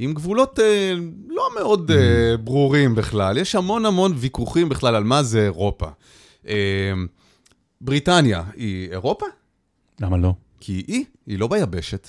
[0.00, 0.94] עם גבולות אה,
[1.28, 3.38] לא מאוד אה, ברורים בכלל.
[3.38, 5.86] יש המון המון ויכוחים בכלל על מה זה אירופה.
[6.48, 6.92] אה,
[7.80, 9.26] בריטניה היא אירופה?
[10.00, 10.32] למה לא?
[10.60, 12.08] כי היא היא לא ביבשת,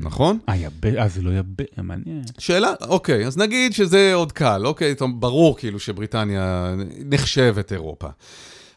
[0.00, 0.38] נכון?
[0.48, 0.72] אה, יב...
[0.98, 1.46] אה, זה לא יב...
[1.82, 2.22] מעניין.
[2.38, 6.74] שאלה, אוקיי, אז נגיד שזה עוד קל, אוקיי, טוב, ברור כאילו שבריטניה
[7.04, 8.08] נחשבת אירופה.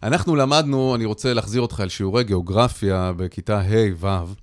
[0.04, 4.34] אנחנו למדנו, אני רוצה להחזיר אותך אל שיעורי גיאוגרפיה בכיתה ה'-ו',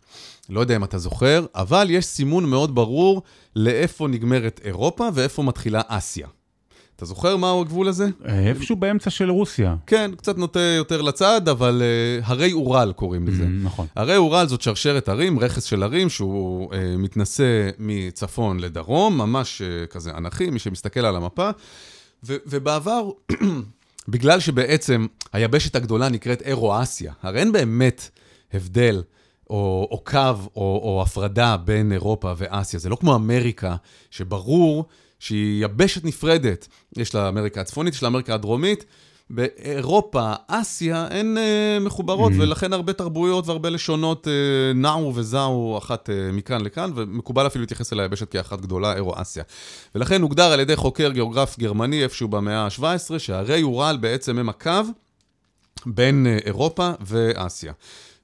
[0.51, 3.23] לא יודע אם אתה זוכר, אבל יש סימון מאוד ברור
[3.57, 6.27] לאיפה נגמרת אירופה ואיפה מתחילה אסיה.
[6.97, 8.09] אתה זוכר מהו הגבול הזה?
[8.29, 9.77] אה, איפשהו באמצע של רוסיה.
[9.87, 13.45] כן, קצת נוטה יותר לצד, אבל uh, הרי אורל קוראים לזה.
[13.45, 13.87] נכון.
[13.97, 19.87] הרי אורל זאת שרשרת הרים, רכס של הרים, שהוא uh, מתנשא מצפון לדרום, ממש uh,
[19.87, 21.51] כזה אנכי, מי שמסתכל על המפה.
[22.25, 23.11] ו- ובעבר,
[24.09, 28.09] בגלל שבעצם היבשת הגדולה נקראת אירו-אסיה, הרי אין באמת
[28.53, 29.03] הבדל
[29.51, 30.19] או, או קו
[30.57, 32.81] או, או הפרדה בין אירופה ואסיה.
[32.81, 33.77] זה לא כמו אמריקה,
[34.11, 34.85] שברור
[35.19, 36.69] שהיא יבשת נפרדת.
[36.97, 38.85] יש לה אמריקה הצפונית, יש לה אמריקה הדרומית.
[39.31, 42.41] באירופה, אסיה, הן אה, מחוברות, mm-hmm.
[42.41, 47.93] ולכן הרבה תרבויות והרבה לשונות אה, נעו וזעו אחת אה, מכאן לכאן, ומקובל אפילו להתייחס
[47.93, 49.45] אל היבשת כאחת גדולה, אירו-אסיה.
[49.95, 54.71] ולכן הוגדר על ידי חוקר גיאוגרף גרמני איפשהו במאה ה-17, שהרי אורל בעצם הם הקו
[55.87, 57.73] בין אה, אירופה ואסיה.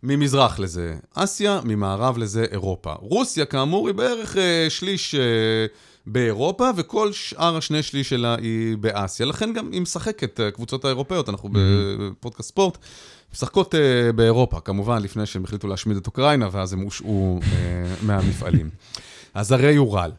[0.02, 2.92] ממזרח לזה אסיה, ממערב לזה אירופה.
[2.92, 5.66] רוסיה, כאמור, היא בערך אה, שליש אה,
[6.06, 9.26] באירופה, וכל שאר השני שליש שלה היא באסיה.
[9.26, 11.52] לכן גם היא משחקת, הקבוצות האירופאיות, אנחנו mm-hmm.
[11.98, 12.78] בפודקאסט ספורט,
[13.34, 18.70] משחקות אה, באירופה, כמובן, לפני שהם החליטו להשמיד את אוקראינה, ואז הם הושעו אה, מהמפעלים.
[19.34, 20.10] אז הרי יורל.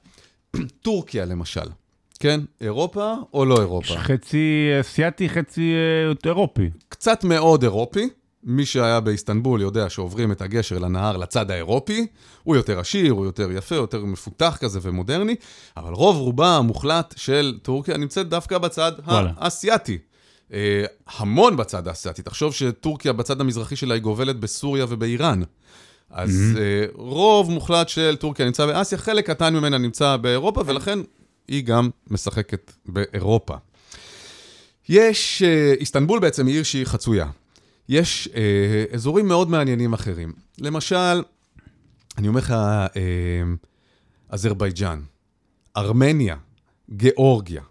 [0.82, 1.66] טורקיה, למשל.
[2.20, 3.96] כן, אירופה או לא אירופה?
[3.98, 6.70] חצי אסיאתי, חצי אה, אירופי.
[6.90, 8.10] קצת מאוד אירופי.
[8.44, 12.08] מי שהיה באיסטנבול יודע שעוברים את הגשר לנהר לצד האירופי,
[12.44, 15.36] הוא יותר עשיר, הוא יותר יפה, יותר מפותח כזה ומודרני,
[15.78, 19.32] אבל רוב רובה המוחלט של טורקיה נמצאת דווקא בצד וואלה.
[19.38, 19.98] האסייתי.
[20.54, 20.86] אה,
[21.18, 22.22] המון בצד האסייתי.
[22.22, 25.42] תחשוב שטורקיה בצד המזרחי שלה היא גובלת בסוריה ובאיראן.
[26.10, 26.60] אז mm-hmm.
[26.60, 31.00] אה, רוב מוחלט של טורקיה נמצא באסיה, חלק קטן ממנה נמצא באירופה, ולכן
[31.48, 33.56] היא גם משחקת באירופה.
[34.90, 37.28] יש, אה, איסטנבול בעצם היא עיר שהיא חצויה.
[37.92, 40.34] יש אה, אזורים מאוד מעניינים אחרים.
[40.60, 41.24] למשל,
[42.18, 43.44] אני אומר לך, אה,
[44.30, 45.02] אזרבייג'אן,
[45.78, 46.36] ארמניה,
[46.90, 47.62] גיאורגיה.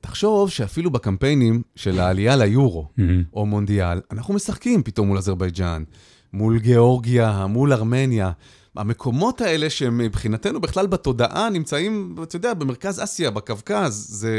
[0.00, 3.02] תחשוב שאפילו בקמפיינים של העלייה ליורו, mm-hmm.
[3.32, 5.84] או מונדיאל, אנחנו משחקים פתאום מול אזרבייג'אן,
[6.32, 8.30] מול גיאורגיה, מול ארמניה.
[8.76, 14.34] המקומות האלה שהם מבחינתנו בכלל בתודעה נמצאים, אתה יודע, במרכז אסיה, בקווקז, זה...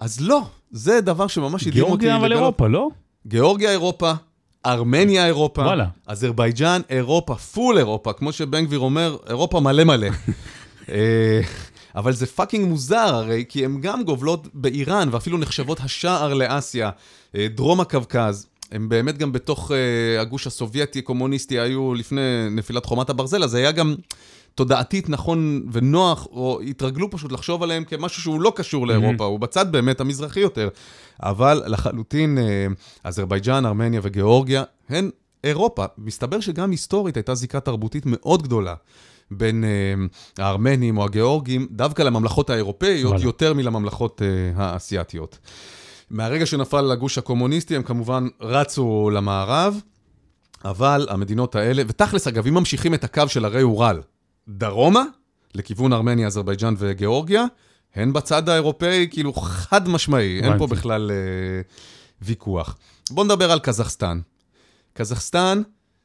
[0.00, 2.04] אז לא, זה דבר שממש הדהים אותי.
[2.04, 2.88] גיאורגיה אבל אירופה, לא?
[3.30, 4.12] גיאורגיה אירופה,
[4.66, 5.86] ארמניה אירופה, וואלה.
[6.06, 10.08] אזרבייג'אן אירופה, full אירופה, כמו שבן גביר אומר, אירופה מלא מלא.
[10.92, 11.40] אה,
[11.96, 16.90] אבל זה fucking מוזר הרי, כי הן גם גובלות באיראן, ואפילו נחשבות השער לאסיה,
[17.36, 18.46] אה, דרום הקווקז.
[18.72, 22.20] הם באמת גם בתוך uh, הגוש הסובייטי-קומוניסטי היו לפני
[22.50, 23.94] נפילת חומת הברזל, אז היה גם
[24.54, 29.28] תודעתית נכון ונוח, או התרגלו פשוט לחשוב עליהם כמשהו שהוא לא קשור לאירופה, mm-hmm.
[29.28, 30.68] הוא בצד באמת המזרחי יותר.
[31.22, 32.66] אבל לחלוטין, אה,
[33.04, 35.10] אזרבייג'אן, ארמניה וגיאורגיה, הן
[35.44, 35.84] אירופה.
[35.98, 38.74] מסתבר שגם היסטורית הייתה זיקה תרבותית מאוד גדולה.
[39.30, 43.24] בין uh, הארמנים או הגיאורגים, דווקא לממלכות האירופאיות, וואלה.
[43.24, 45.38] יותר מלממלכות uh, האסייתיות.
[46.10, 49.80] מהרגע שנפל הגוש הקומוניסטי, הם כמובן רצו למערב,
[50.64, 54.00] אבל המדינות האלה, ותכלס, אגב, אם ממשיכים את הקו של הרי אורל,
[54.48, 55.04] דרומה,
[55.54, 57.44] לכיוון ארמניה, אזרבייג'אן וגיאורגיה,
[57.94, 61.16] הן בצד האירופאי, כאילו חד משמעי, אין פה בכלל אה,
[62.22, 62.76] ויכוח.
[63.10, 64.20] בואו נדבר על קזחסטן.
[64.92, 65.62] קזחסטן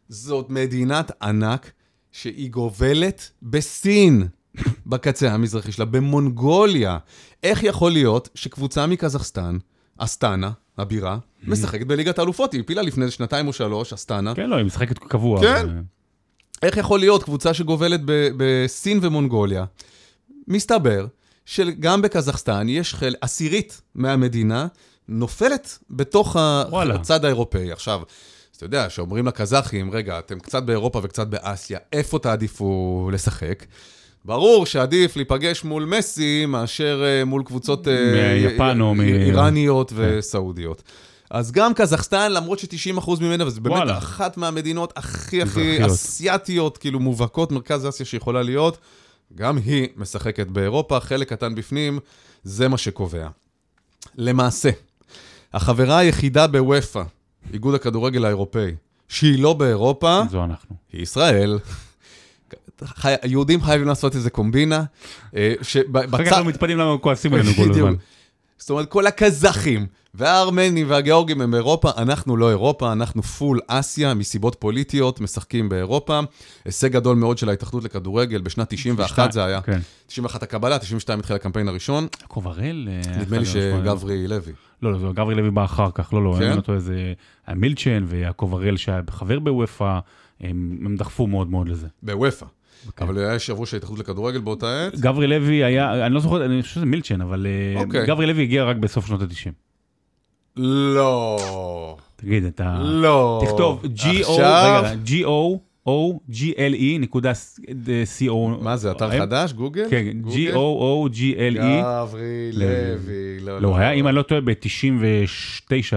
[0.09, 1.71] זאת מדינת ענק
[2.11, 4.27] שהיא גובלת בסין,
[4.86, 6.97] בקצה המזרחי שלה, במונגוליה.
[7.43, 9.57] איך יכול להיות שקבוצה מקזחסטן,
[9.97, 11.17] אסטנה, הבירה.
[11.43, 12.53] משחקת בליגת האלופות?
[12.53, 14.36] היא הפילה לפני שנתיים או שלוש, אסטנה.
[14.36, 15.41] כן, לא, היא משחקת קבוע.
[15.41, 15.67] כן.
[16.62, 18.01] איך יכול להיות קבוצה שגובלת
[18.38, 19.66] בסין ומונגוליה?
[20.47, 21.06] מסתבר
[21.45, 23.16] שגם בקזחסטן יש חל...
[23.22, 24.68] עשירית מהמדינה
[25.08, 26.36] נופלת בתוך
[26.70, 26.95] וואלה.
[26.95, 27.72] הצד האירופאי.
[27.72, 28.01] עכשיו,
[28.58, 33.66] אתה יודע, שאומרים לקזחים, רגע, אתם קצת באירופה וקצת באסיה, איפה תעדיפו לשחק?
[34.26, 37.89] ברור שעדיף להיפגש מול מסי מאשר uh, מול קבוצות uh,
[38.49, 39.95] מיפן או איראניות מ...
[39.97, 40.84] וסעודיות.
[41.30, 43.97] אז גם קזחסטן, למרות ש-90% ממנה, וזו באמת וואלה.
[43.97, 48.78] אחת מהמדינות הכי הכי אסיאתיות, כאילו מובהקות מרכז אסיה שיכולה להיות,
[49.36, 51.99] גם היא משחקת באירופה, חלק קטן בפנים,
[52.43, 53.28] זה מה שקובע.
[54.17, 54.69] למעשה,
[55.53, 57.03] החברה היחידה בוופא,
[57.53, 58.71] איגוד הכדורגל האירופאי,
[59.09, 60.76] שהיא לא באירופה, זו אנחנו.
[60.93, 61.59] היא ישראל.
[63.03, 64.84] היהודים חייבים לעשות איזה קומבינה.
[65.36, 67.93] אה, אחר כך אנחנו מתפנים למה הם כועסים עלינו כל הזמן.
[68.58, 74.56] זאת אומרת, כל הקזחים והארמנים והגיאורגים הם באירופה, אנחנו לא אירופה, אנחנו פול אסיה מסיבות
[74.60, 76.20] פוליטיות, משחקים באירופה.
[76.66, 79.62] הישג גדול מאוד של ההתאחדות לכדורגל, בשנת 91 זה היה.
[79.62, 79.80] כן.
[80.08, 82.08] 91 הקבלה, 92 התחיל הקמפיין הראשון.
[82.22, 82.89] יעקב הראל?
[82.91, 84.53] אה, נדמה לי שגברי לוי.
[84.82, 86.49] לא, לא, גברי לוי בא אחר כך, לא, לא, כן?
[86.49, 87.14] אין אותו איזה...
[87.56, 89.99] מילצ'ן ויעקב הראל שהיה חבר בוופא,
[90.41, 91.88] הם, הם דחפו מאוד מאוד לזה.
[92.03, 92.45] בוופא.
[92.88, 93.07] אוקיי.
[93.07, 94.99] אבל היה יושב ראש ההתאחדות לכדורגל באותה עת.
[94.99, 98.05] גברי לוי היה, אני לא זוכר, אני חושב שזה מילצ'ן, אבל אה, אוקיי.
[98.05, 99.51] גברי לוי הגיע רק בסוף שנות ה-90.
[100.57, 101.97] לא.
[102.15, 102.78] תגיד, אתה...
[102.82, 103.41] לא.
[103.45, 104.32] תכתוב G-O?
[104.32, 107.32] רגע, G-O-O-G-L-E נקודה
[108.19, 108.34] C-O...
[108.61, 109.53] מה זה, אתר אה, חדש?
[109.53, 109.88] גוגל?
[109.89, 110.17] כן?
[110.26, 111.84] G-O-O-G-L-E.
[111.84, 113.61] גברי לוי, לא, E.
[113.61, 115.95] לא, היה, אם אני לא טועה, ב-99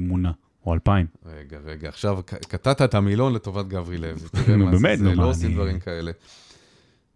[0.00, 0.30] מונה,
[0.68, 1.06] או 2000.
[1.26, 4.12] רגע, רגע, עכשיו קטעת את המילון לטובת גברי לוי.
[4.44, 6.10] תראה נו, באמת, נו, לא מה, עושים אני- דברים כאלה.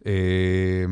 [0.07, 0.13] אה,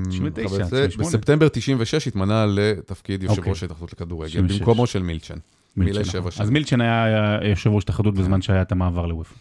[0.09, 1.09] 99, אבל זה- 98.
[1.09, 3.51] בספטמבר 96 התמנה לתפקיד יושב אוקיי.
[3.51, 4.59] ראש ההתאחדות לכדורגל, 96.
[4.59, 5.35] במקומו של מילצ'ן.
[5.77, 6.31] מילצ'ן, נכון.
[6.39, 6.51] אז.
[6.51, 7.15] מילצ'ן היה
[7.51, 9.35] יושב ראש התאחדות בזמן שהיה את המעבר לוופא.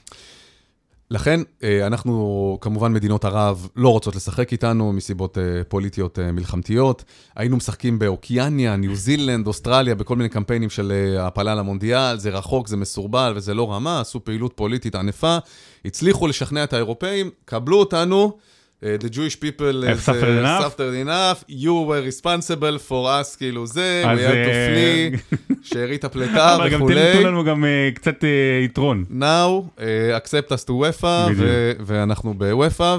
[1.11, 7.03] לכן, אה, אנחנו, כמובן, מדינות ערב לא רוצות לשחק איתנו מסיבות אה, פוליטיות אה, מלחמתיות.
[7.35, 12.77] היינו משחקים באוקיאניה, ניו זילנד, אוסטרליה, בכל מיני קמפיינים של העפלה למונדיאל, זה רחוק, זה
[12.77, 15.37] מסורבל וזה לא רמה, עשו פעילות פוליטית ענפה,
[15.85, 18.37] הצליחו לשכנע את האירופאים, קבלו אותנו.
[18.83, 20.63] אה, The Jewish people Have is, suffered uh, enough.
[20.63, 25.35] suffered enough, you were responsible for us, כאילו זה, we had to אה, flee,
[25.73, 27.13] שארית הפליטה אבל גם וכולי.
[27.13, 28.29] תנו לנו גם אה, קצת אה,
[28.65, 29.05] יתרון.
[29.19, 29.81] Now, uh,
[30.25, 31.05] accept us to UEFA.
[31.35, 32.97] ו- ואנחנו בוופא,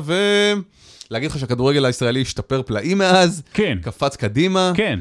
[1.10, 5.00] ולהגיד לך שהכדורגל הישראלי השתפר פלאים מאז, כן, קפץ קדימה, כן.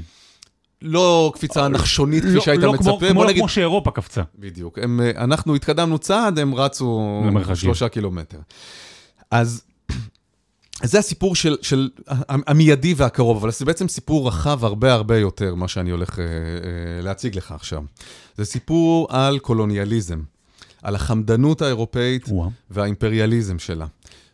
[0.82, 4.22] לא קפיצה נחשונית כפי לא- שהיית לא מצפה, בוא לא נגיד, כמו שאירופה קפצה.
[4.40, 4.84] בדיוק, אה,
[5.24, 7.22] אנחנו התקדמנו צעד, הם רצו.
[7.56, 8.38] שלושה קילומטר.
[9.32, 9.64] אז
[10.84, 15.68] זה הסיפור של, של המיידי והקרוב, אבל זה בעצם סיפור רחב הרבה הרבה יותר, מה
[15.68, 16.30] שאני הולך אה, אה,
[17.02, 17.84] להציג לך עכשיו.
[18.38, 20.22] זה סיפור על קולוניאליזם,
[20.84, 22.52] על החמדנות האירופאית וואו.
[22.70, 23.86] והאימפריאליזם שלה.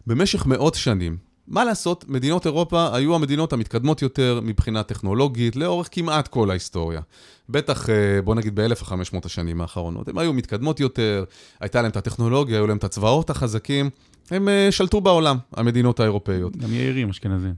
[0.08, 1.18] במשך מאות שנים,
[1.48, 7.02] מה לעשות, מדינות אירופה היו המדינות המתקדמות יותר מבחינה טכנולוגית לאורך כמעט כל ההיסטוריה.
[7.50, 10.08] בטח, אה, בוא נגיד, ב-1500 השנים האחרונות.
[10.08, 11.24] הן היו מתקדמות יותר,
[11.60, 13.90] הייתה להם את הטכנולוגיה, היו להם את הצבאות החזקים,
[14.32, 16.58] הם אה, שלטו בעולם, המדינות האירופאיות.
[16.58, 17.54] גם יאירים אשכנזים.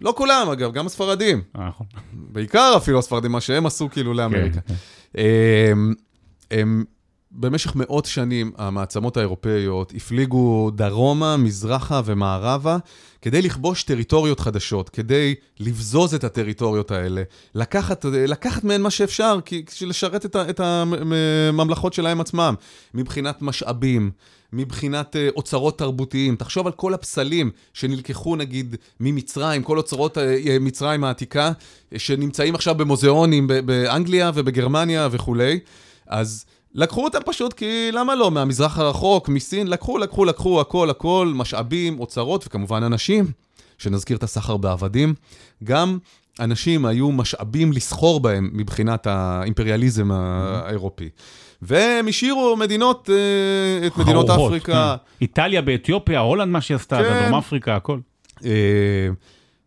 [0.00, 1.42] לא כולם, אגב, גם הספרדים.
[1.58, 1.86] אה, נכון.
[2.12, 4.60] בעיקר אפילו הספרדים, מה שהם עשו כאילו לאמריקה.
[4.60, 4.74] כן,
[5.14, 5.22] כן.
[5.70, 5.94] הם,
[6.50, 6.84] הם,
[7.36, 12.76] במשך מאות שנים המעצמות האירופאיות הפליגו דרומה, מזרחה ומערבה
[13.22, 17.22] כדי לכבוש טריטוריות חדשות, כדי לבזוז את הטריטוריות האלה,
[17.54, 19.38] לקחת, לקחת מהן מה שאפשר,
[19.70, 22.54] בשביל לשרת את, את הממלכות שלהם עצמם,
[22.94, 24.10] מבחינת משאבים,
[24.52, 26.36] מבחינת אה, אוצרות תרבותיים.
[26.36, 31.52] תחשוב על כל הפסלים שנלקחו נגיד ממצרים, כל אוצרות אה, מצרים העתיקה,
[31.96, 35.58] שנמצאים עכשיו במוזיאונים באנגליה ובגרמניה וכולי.
[36.06, 38.30] אז לקחו אותם פשוט כי למה לא?
[38.30, 43.24] מהמזרח הרחוק, מסין, לקחו, לקחו, לקחו הכל, הכל, משאבים, אוצרות וכמובן אנשים,
[43.78, 45.14] שנזכיר את הסחר בעבדים.
[45.64, 45.98] גם
[46.40, 51.08] אנשים היו משאבים לסחור בהם מבחינת האימפריאליזם האירופי.
[51.62, 55.04] והם השאירו מדינות, אה, את מדינות אפריקה, כן.
[55.20, 57.22] איטליה באתיופיה, הולנד מה שהיא עשתה, כן.
[57.22, 57.98] דרום אפריקה, הכל.
[58.44, 58.50] אה,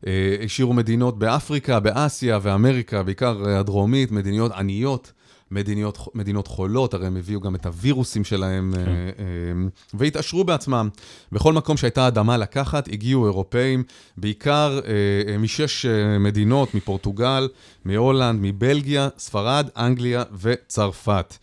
[0.07, 5.11] אה, השאירו מדינות באפריקה, באסיה ואמריקה, בעיקר הדרומית, מדינות עניות,
[5.51, 8.91] מדינות, מדינות חולות, הרי הם הביאו גם את הווירוסים שלהם, אה, כן.
[9.19, 10.89] אה, והתעשרו בעצמם.
[11.31, 13.83] בכל מקום שהייתה אדמה לקחת, הגיעו אירופאים,
[14.17, 15.85] בעיקר אה, משש
[16.19, 17.47] מדינות, מפורטוגל,
[17.85, 21.33] מהולנד, מבלגיה, ספרד, אנגליה וצרפת.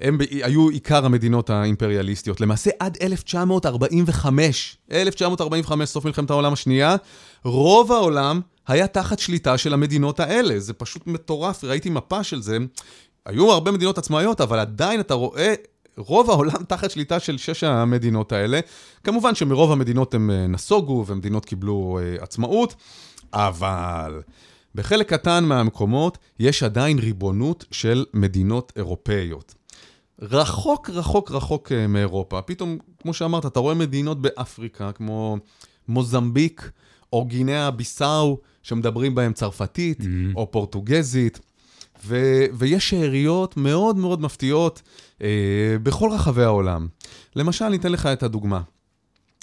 [0.00, 2.40] הם היו עיקר המדינות האימפריאליסטיות.
[2.40, 6.96] למעשה עד 1945, 1945, סוף מלחמת העולם השנייה,
[7.44, 10.60] רוב העולם היה תחת שליטה של המדינות האלה.
[10.60, 12.58] זה פשוט מטורף, ראיתי מפה של זה.
[13.26, 15.54] היו הרבה מדינות עצמאיות, אבל עדיין אתה רואה
[15.96, 18.60] רוב העולם תחת שליטה של שש המדינות האלה.
[19.04, 22.74] כמובן שמרוב המדינות הם אה, נסוגו ומדינות קיבלו אה, עצמאות,
[23.32, 24.22] אבל
[24.74, 29.54] בחלק קטן מהמקומות יש עדיין ריבונות של מדינות אירופאיות.
[30.22, 32.42] רחוק, רחוק, רחוק אה, מאירופה.
[32.42, 35.38] פתאום, כמו שאמרת, אתה רואה מדינות באפריקה, כמו
[35.88, 36.70] מוזמביק,
[37.12, 40.36] או גינאה ביסאו, שמדברים בהם צרפתית, Mm-hmm.
[40.36, 41.40] או פורטוגזית,
[42.04, 42.16] ו-
[42.54, 44.82] ויש שאריות מאוד מאוד מפתיעות
[45.22, 45.28] אה,
[45.82, 46.86] בכל רחבי העולם.
[47.36, 48.60] למשל, אני אתן לך את הדוגמה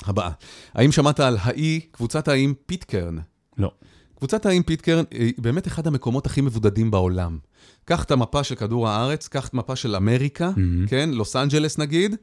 [0.06, 0.30] הבאה.
[0.74, 3.18] האם שמעת על האי, קבוצת האיים פיטקרן?
[3.58, 3.72] לא.
[4.18, 7.38] קבוצת האיים פיטקרן היא באמת אחד המקומות הכי מבודדים בעולם.
[7.86, 10.90] קח את המפה של כדור הארץ, קח את המפה של אמריקה, Mhm.
[10.90, 12.16] כן, לוס אנג'לס נגיד,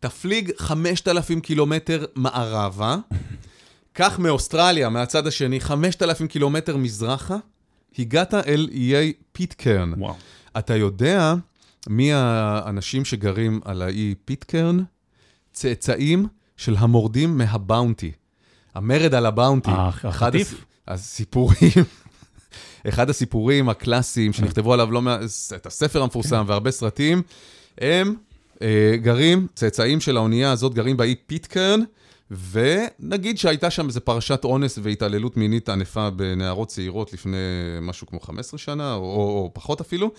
[0.00, 2.96] תפליג 5,000 קילומטר מערבה,
[3.92, 7.36] קח מאוסטרליה, מהצד השני, 5,000 קילומטר מזרחה,
[7.98, 9.92] הגעת אל איי פיטקרן.
[9.96, 10.14] וואו.
[10.58, 11.34] אתה יודע
[11.88, 14.78] מי האנשים שגרים על האי פיטקרן?
[15.52, 16.26] צאצאים
[16.56, 18.12] של המורדים מהבאונטי.
[18.74, 19.70] המרד על הבאונטי.
[19.70, 20.52] אה, החטיף?
[20.54, 21.56] הס- הסיפורים,
[22.88, 25.20] אחד הסיפורים הקלאסיים שנכתבו עליו לא מעט,
[25.56, 27.22] את הספר המפורסם והרבה סרטים,
[27.78, 28.14] הם
[28.62, 31.80] אה, גרים, צאצאים של האונייה הזאת גרים באי פיטקרן,
[32.30, 37.36] ונגיד שהייתה שם איזו פרשת אונס והתעללות מינית ענפה בנערות צעירות לפני
[37.82, 40.10] משהו כמו 15 שנה, או, או פחות אפילו,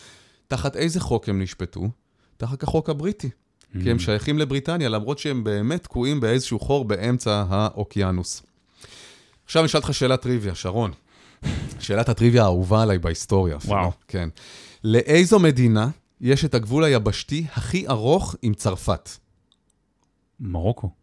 [0.47, 1.89] תחת איזה חוק הם נשפטו?
[2.37, 3.29] תחת החוק הבריטי.
[3.83, 8.43] כי הם שייכים לבריטניה, למרות שהם באמת תקועים באיזשהו חור באמצע האוקיינוס.
[9.45, 10.91] עכשיו אני אשאל אותך שאלת טריוויה, שרון.
[11.79, 13.57] שאלת הטריוויה האהובה עליי בהיסטוריה.
[13.57, 13.73] אפילו.
[13.73, 13.91] וואו.
[14.07, 14.29] כן.
[14.83, 15.89] לאיזו מדינה
[16.21, 19.09] יש את הגבול היבשתי הכי ארוך עם צרפת?
[20.39, 20.98] מרוקו.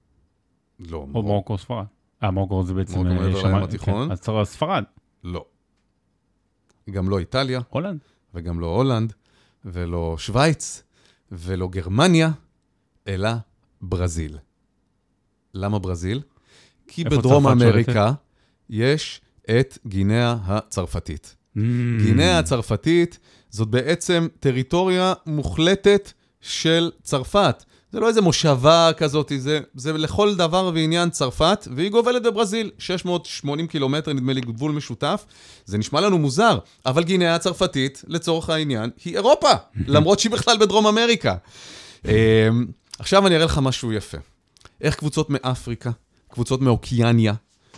[0.81, 1.53] לא, או מרוקו.
[1.53, 1.85] או ספרד.
[2.23, 2.95] אה, מרוקו זה בעצם...
[2.95, 4.07] מרוקו אה, מעבר שמע- לים התיכון.
[4.07, 4.85] כן, אז צריך ספרד.
[5.25, 5.45] לא.
[6.91, 7.99] גם לא איטליה, הולנד.
[8.35, 9.13] וגם לא הולנד,
[9.65, 10.83] ולא שווייץ,
[11.33, 12.31] ולא גרמניה,
[13.09, 13.29] אלא
[13.83, 14.39] ברזיל.
[15.55, 16.23] למה ברזיל?
[16.89, 17.63] כי בדרום שולטת?
[17.63, 18.13] אמריקה
[18.71, 19.21] יש
[19.51, 21.37] את גינאה הצרפתית.
[21.57, 21.61] Mm.
[22.03, 23.19] גינאה הצרפתית
[23.51, 27.65] זאת בעצם טריטוריה מוחלטת של צרפת.
[27.93, 33.67] זה לא איזה מושבה כזאת, זה, זה לכל דבר ועניין צרפת, והיא גובלת בברזיל, 680
[33.67, 35.25] קילומטר, נדמה לי, גבול משותף.
[35.65, 39.51] זה נשמע לנו מוזר, אבל גינאה הצרפתית, לצורך העניין, היא אירופה,
[39.95, 41.35] למרות שהיא בכלל בדרום אמריקה.
[42.05, 42.11] אמ,
[42.99, 44.19] עכשיו אני אראה לך משהו יפה.
[44.81, 45.91] איך קבוצות מאפריקה,
[46.29, 47.35] קבוצות מאוקיאניה,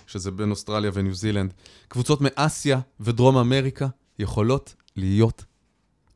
[0.07, 1.55] שזה בין אוסטרליה וניו זילנד,
[1.89, 3.87] קבוצות מאסיה ודרום אמריקה,
[4.19, 5.45] יכולות להיות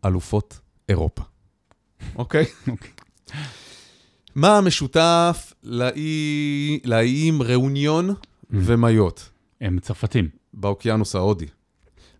[0.05, 1.23] אלופות אירופה.
[2.17, 2.47] אוקיי?
[2.69, 2.91] אוקיי.
[4.35, 8.15] מה המשותף לאי, לאיים ראוניון
[8.51, 9.31] ומיות
[9.61, 10.29] הם צרפתים.
[10.55, 11.47] באוקיינוס ההודי?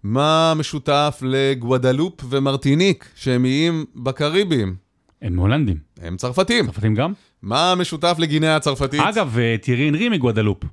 [0.03, 4.77] מה משותף לגואדלופ ומרטיניק, שהם איים בקריביים?
[5.23, 5.77] הם הולנדים.
[6.01, 6.67] הם צרפתים.
[6.67, 7.13] צרפתים גם?
[7.43, 9.01] מה משותף לגינאה הצרפתית?
[9.01, 10.65] אגב, אה, טירי אנרי מגואדלופ.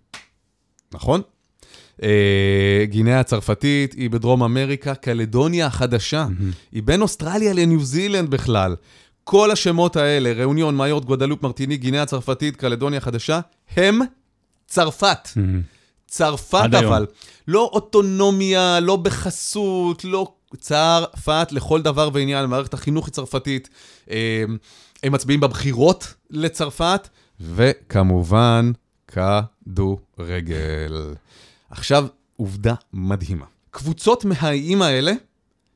[0.94, 1.22] נכון.
[2.04, 6.28] אה, גינאה הצרפתית היא בדרום אמריקה, קלדוניה החדשה.
[6.72, 8.76] היא בין אוסטרליה לניו זילנד בכלל.
[9.30, 13.39] כל השמות האלה, ראוניון, מאיורט, גואדלופ, מרטיניק, גינאה הצרפתית, קלדוניה החדשה,
[13.77, 13.99] הם
[14.67, 15.30] צרפת.
[16.07, 16.93] צרפת עד היום.
[16.93, 17.05] אבל.
[17.47, 23.69] לא אוטונומיה, לא בחסות, לא צרפת לכל דבר ועניין, מערכת החינוך היא צרפתית.
[24.09, 24.43] אה,
[25.03, 27.09] הם מצביעים בבחירות לצרפת,
[27.39, 28.71] וכמובן,
[29.07, 31.13] כדורגל.
[31.69, 32.07] עכשיו,
[32.38, 33.45] עובדה מדהימה.
[33.71, 35.11] קבוצות מהאיים האלה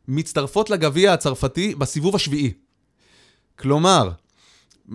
[0.08, 2.63] מצטרפות לגביע הצרפתי בסיבוב השביעי.
[3.60, 4.10] כלומר,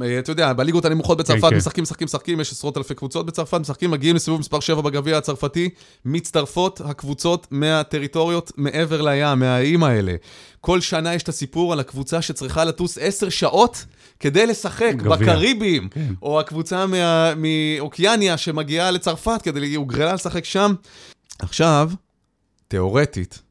[0.02, 1.56] אה, אתה יודע, בליגות הנמוכות בצרפת כן.
[1.56, 5.68] משחקים, משחקים, משחקים, יש עשרות אלפי קבוצות בצרפת, משחקים, מגיעים לסיבוב מספר 7 בגביע הצרפתי,
[6.04, 10.14] מצטרפות הקבוצות מהטריטוריות מעבר לים, מהאיים האלה.
[10.60, 13.84] כל שנה יש את הסיפור על הקבוצה שצריכה לטוס 10 שעות
[14.20, 15.16] כדי לשחק גביע.
[15.16, 16.14] בקריביים, כן.
[16.22, 20.74] או הקבוצה מה- מאוקיאניה שמגיעה לצרפת כדי, היא הוגרלה לשחק שם.
[21.38, 21.90] עכשיו,
[22.68, 23.42] תיאורטית,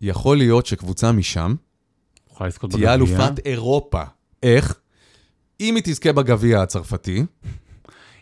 [0.00, 1.54] יכול להיות שקבוצה משם
[2.70, 2.94] תהיה.
[2.94, 4.02] אלופת אירופה.
[4.42, 4.74] איך?
[5.60, 7.24] אם היא תזכה בגביע הצרפטי,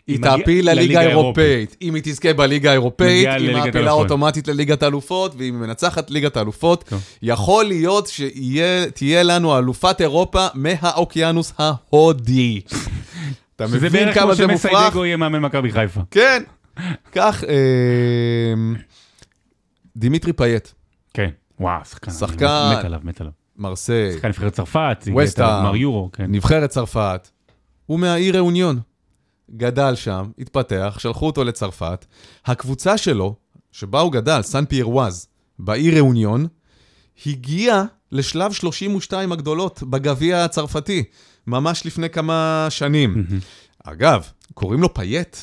[0.07, 0.99] היא תעפיל לליגה.
[0.99, 1.75] האירופאית.
[1.81, 3.91] אם היא תזכה בליגה האירופאית, היא מעפילה.
[3.91, 7.03] אוטומטית לליגת האלופות, ואם היא מנצחת ליגת האלופות, טוב.
[7.21, 12.61] יכול להיות שתהיה לנו אלופת אירופה מהאוקיינוס ההודי.
[13.55, 14.71] אתה שזה מבין בערך כמה כמו זה מופרך?
[14.71, 16.01] שמסיידגו יהיה מאמן מכבי חיפה.
[16.11, 16.43] כן.
[17.11, 17.53] כך, אה,
[19.97, 20.67] דימיטרי פייט,
[21.13, 21.29] כן.
[21.59, 22.11] וואו, שחקן.
[22.11, 22.73] שחקן.
[22.77, 23.33] מת עליו, מת עליו.
[23.57, 25.65] מרסיי, שחקן נבחרת צרפת, הגיע את וסטהאם.
[25.65, 26.25] הגמר יורו, כן.
[26.31, 27.29] נבחרת צרפת,
[27.85, 28.79] הוא מהאי ראוניון.
[29.51, 32.05] גדל שם, התפתח, שלחו אותו לצרפת.
[32.45, 33.35] הקבוצה שלו,
[33.71, 35.27] שבה הוא גדל, סן פיירואז,
[35.59, 36.47] באי ראוניון,
[37.25, 41.03] הגיעה לשלב 32 הגדולות בגביע הצרפתי,
[41.47, 43.25] ממש לפני כמה שנים.
[43.83, 45.37] אגב, קוראים לו פייט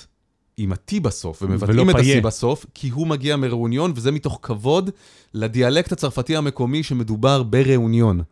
[0.56, 1.94] עם ה-T בסוף, ומבטאים את.
[1.94, 4.90] ה-T בסוף, כי הוא מגיע מראוניון, וזה מתוך כבוד
[5.34, 8.22] לדיאלקט הצרפתי המקומי שמדובר בראוניון.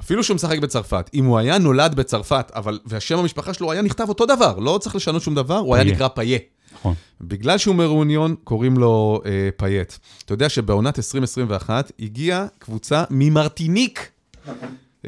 [0.00, 4.08] אפילו שהוא משחק בצרפת, אם הוא היה נולד בצרפת, אבל, והשם המשפחה שלו היה נכתב
[4.08, 5.84] אותו דבר, לא צריך לשנות שום דבר, הוא היה.
[5.84, 6.38] נקרא פאייה.
[6.74, 6.94] נכון.
[7.20, 9.92] בגלל שהוא מראוניון, קוראים לו אה, פייט.
[10.24, 14.10] אתה יודע שבעונת 2021 הגיעה קבוצה ממרטיניק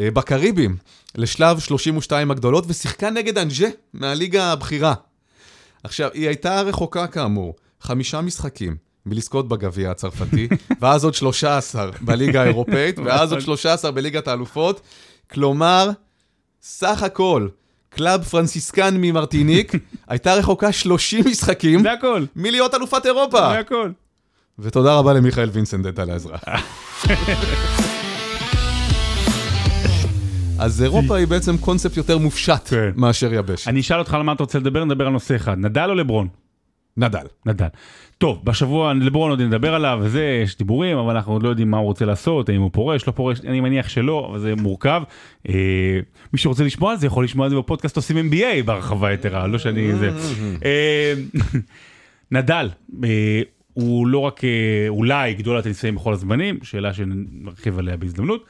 [0.01, 0.77] אה, בקריבים
[1.15, 4.95] לשלב 32 הגדולות, ושיחקה נגד אנג'ה מהליגה הבכירה.
[5.87, 8.77] עכשיו, היא הייתה רחוקה כאמור, חמישה משחקים
[9.07, 10.49] מלזכות בגביע הצרפתי,
[10.81, 14.81] ואז עוד 13 בליגה האירופאית, ואז עוד 13 בליגת האלופות.
[15.31, 15.91] כלומר,
[16.63, 17.49] סך הכל,
[17.89, 19.73] קלאב פרנסיסקן ממרטיניק,
[20.09, 22.25] הייתה רחוקה 30 משחקים זה הכל.
[22.37, 23.39] מלהיות אלופת אירופה.
[23.53, 23.91] זה הכל.
[24.59, 26.39] ותודה רבה למיכאל וינסנדט על העזרה.
[30.59, 32.91] אז אירופה היא בעצם קונספט יותר מופשט כן.
[32.97, 33.69] מאשר יבש.
[33.69, 35.59] אני אשאל אותך על מה אתה רוצה לדבר, נדבר על נושא אחד.
[35.59, 36.29] נדל או לברון?
[36.97, 37.27] נדל.
[37.47, 37.67] נדל.
[38.19, 41.77] טוב, בשבוע לברון עוד נדבר עליו וזה, יש דיבורים, אבל אנחנו עוד לא יודעים מה
[41.77, 45.03] הוא רוצה לעשות, האם הוא פורש, לא פורש, אני מניח שלא, אבל זה מורכב.
[45.49, 45.55] אה,
[46.33, 49.59] מי שרוצה לשמוע על זה יכול לשמוע על זה בפודקאסט עושים NBA בהרחבה יתרה, לא
[49.59, 50.11] שאני זה.
[50.65, 51.15] אה,
[52.33, 52.69] נדל,
[53.05, 53.43] אה,
[53.73, 58.45] הוא לא רק אה, אולי גדול הטניסאים בכל הזמנים, שאלה שנרחיב עליה בהזדמנות,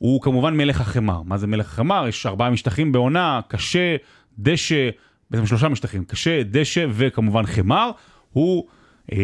[0.00, 1.22] הוא כמובן מלך החמר.
[1.22, 2.08] מה זה מלך החמר?
[2.08, 3.96] יש ארבעה משטחים בעונה, קשה,
[4.38, 4.90] דשא,
[5.30, 7.90] בעצם שלושה משטחים, קשה, דשא וכמובן חמר.
[8.32, 8.66] הוא
[9.12, 9.18] אה,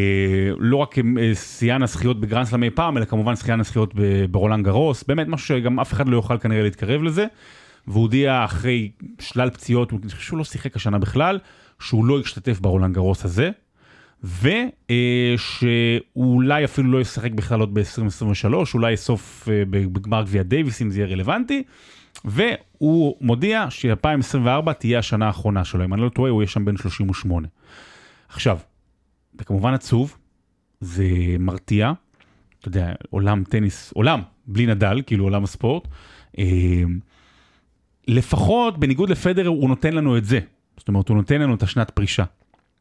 [0.58, 3.94] לא רק אה, שיאן הזכיות בגרנדסלאם אי פעם, אלא כמובן שיאן הזכיות
[4.30, 7.26] ברולנד גרוס, באמת משהו שגם אף אחד לא יוכל כנראה להתקרב לזה.
[7.86, 11.38] והוא הודיע אחרי שלל פציעות, אני חושב שהוא לא שיחק השנה בכלל,
[11.80, 13.50] שהוא לא ישתתף ברולנד גרוס הזה,
[15.34, 21.00] ושאולי אפילו לא ישחק בכלל עוד ב-2023, אולי יסוף אה, בגמר גביע דייוויס אם זה
[21.00, 21.62] יהיה רלוונטי,
[22.24, 26.76] והוא מודיע ש-2024 תהיה השנה האחרונה שלו, אם אני לא טועה הוא יהיה שם בין
[26.76, 27.48] 38.
[28.28, 28.58] עכשיו,
[29.38, 30.16] זה כמובן עצוב,
[30.80, 31.04] זה
[31.38, 31.92] מרתיע,
[32.60, 35.88] אתה יודע, עולם טניס, עולם, בלי נדל, כאילו עולם הספורט.
[36.38, 36.44] אה,
[38.08, 40.40] לפחות, בניגוד לפדרר, הוא נותן לנו את זה.
[40.76, 42.24] זאת אומרת, הוא נותן לנו את השנת פרישה.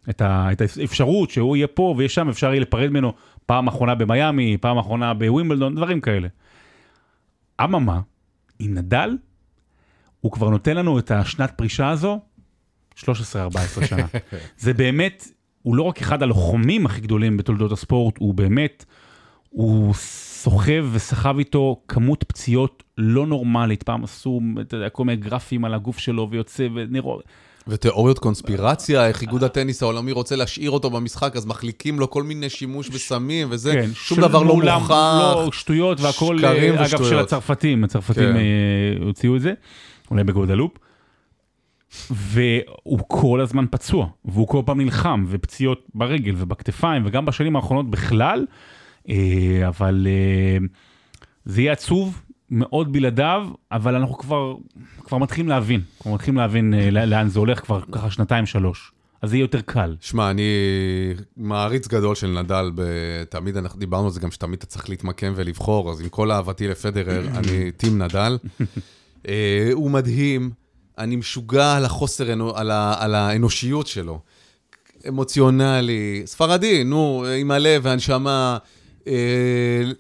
[0.10, 3.14] את, ה, את האפשרות שהוא יהיה פה ויהיה שם, אפשר יהיה לפרד ממנו
[3.46, 6.28] פעם אחרונה במיאמי, פעם אחרונה בווימבלדון, דברים כאלה.
[7.64, 8.00] אממה,
[8.60, 9.18] עם נדל,
[10.22, 12.20] הוא כבר נותן לנו את השנת פרישה הזו,
[13.00, 13.06] 13-14
[13.86, 14.06] שנה.
[14.58, 15.28] זה באמת,
[15.62, 18.86] הוא לא רק אחד הלוחמים הכי גדולים בתולדות הספורט, הוא באמת,
[19.50, 23.84] הוא סוחב וסחב איתו כמות פציעות לא נורמלית.
[23.84, 27.24] פעם עשו, אתה יודע, כל מיני גרפים על הגוף שלו ויוצא ונראות.
[27.68, 32.50] ותיאוריות קונספירציה, איך איגוד הטניס העולמי רוצה להשאיר אותו במשחק, אז מחליקים לו כל מיני
[32.50, 34.90] שימוש בסמים וזה, כן, שום של- דבר לא מוכח.
[34.92, 36.46] לא, שטויות שקרים
[36.76, 37.24] אה, אגב, של ושטויות.
[37.24, 38.36] הצרפתים, הצרפתים כן.
[38.36, 38.42] אה,
[39.06, 39.54] הוציאו את זה,
[40.12, 40.72] אולי בגודלופ.
[42.12, 48.46] והוא כל הזמן פצוע, והוא כל פעם נלחם, ופציעות ברגל ובכתפיים, וגם בשנים האחרונות בכלל,
[49.10, 49.16] אה,
[49.68, 50.58] אבל אה,
[51.46, 54.56] זה יהיה עצוב מאוד בלעדיו, אבל אנחנו כבר,
[55.04, 58.92] כבר מתחילים להבין, כבר מתחילים להבין אה, לא- לאן זה הולך כבר ככה שנתיים שלוש,
[59.22, 59.96] אז זה יהיה יותר קל.
[60.02, 60.44] שמע, אני
[61.38, 62.72] מעריץ גדול של נדל,
[63.30, 66.68] תמיד אנחנו דיברנו על זה גם שתמיד אתה צריך להתמקם ולבחור, אז עם כל אהבתי
[66.68, 68.38] לפדרר, אני טים נדל.
[69.28, 70.52] אה, הוא מדהים,
[70.98, 74.20] אני משוגע על החוסר, אנו- על ה- על האנושיות שלו.
[75.08, 78.58] אמוציונלי, ספרדי, נו, עם הלב והנשמה.
[79.08, 79.14] אה,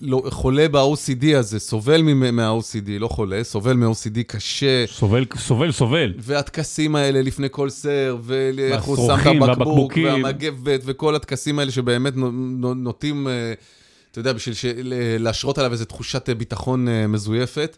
[0.01, 4.86] לא, חולה ב-OCD הזה, סובל מה-OCD, לא חולה, סובל מ-OCD קשה.
[4.88, 6.14] סובל, סובל, סובל.
[6.18, 9.93] והטקסים האלה לפני כל סר, ואיך הוא שם את הבקבוק.
[10.06, 13.53] והמגבת, וכל הטקסים האלה שבאמת נו- נו- נוטים, אה,
[14.12, 14.56] אתה יודע, בשביל
[15.20, 17.78] להשרות עליו איזו תחושת אה, ביטחון מזויפת.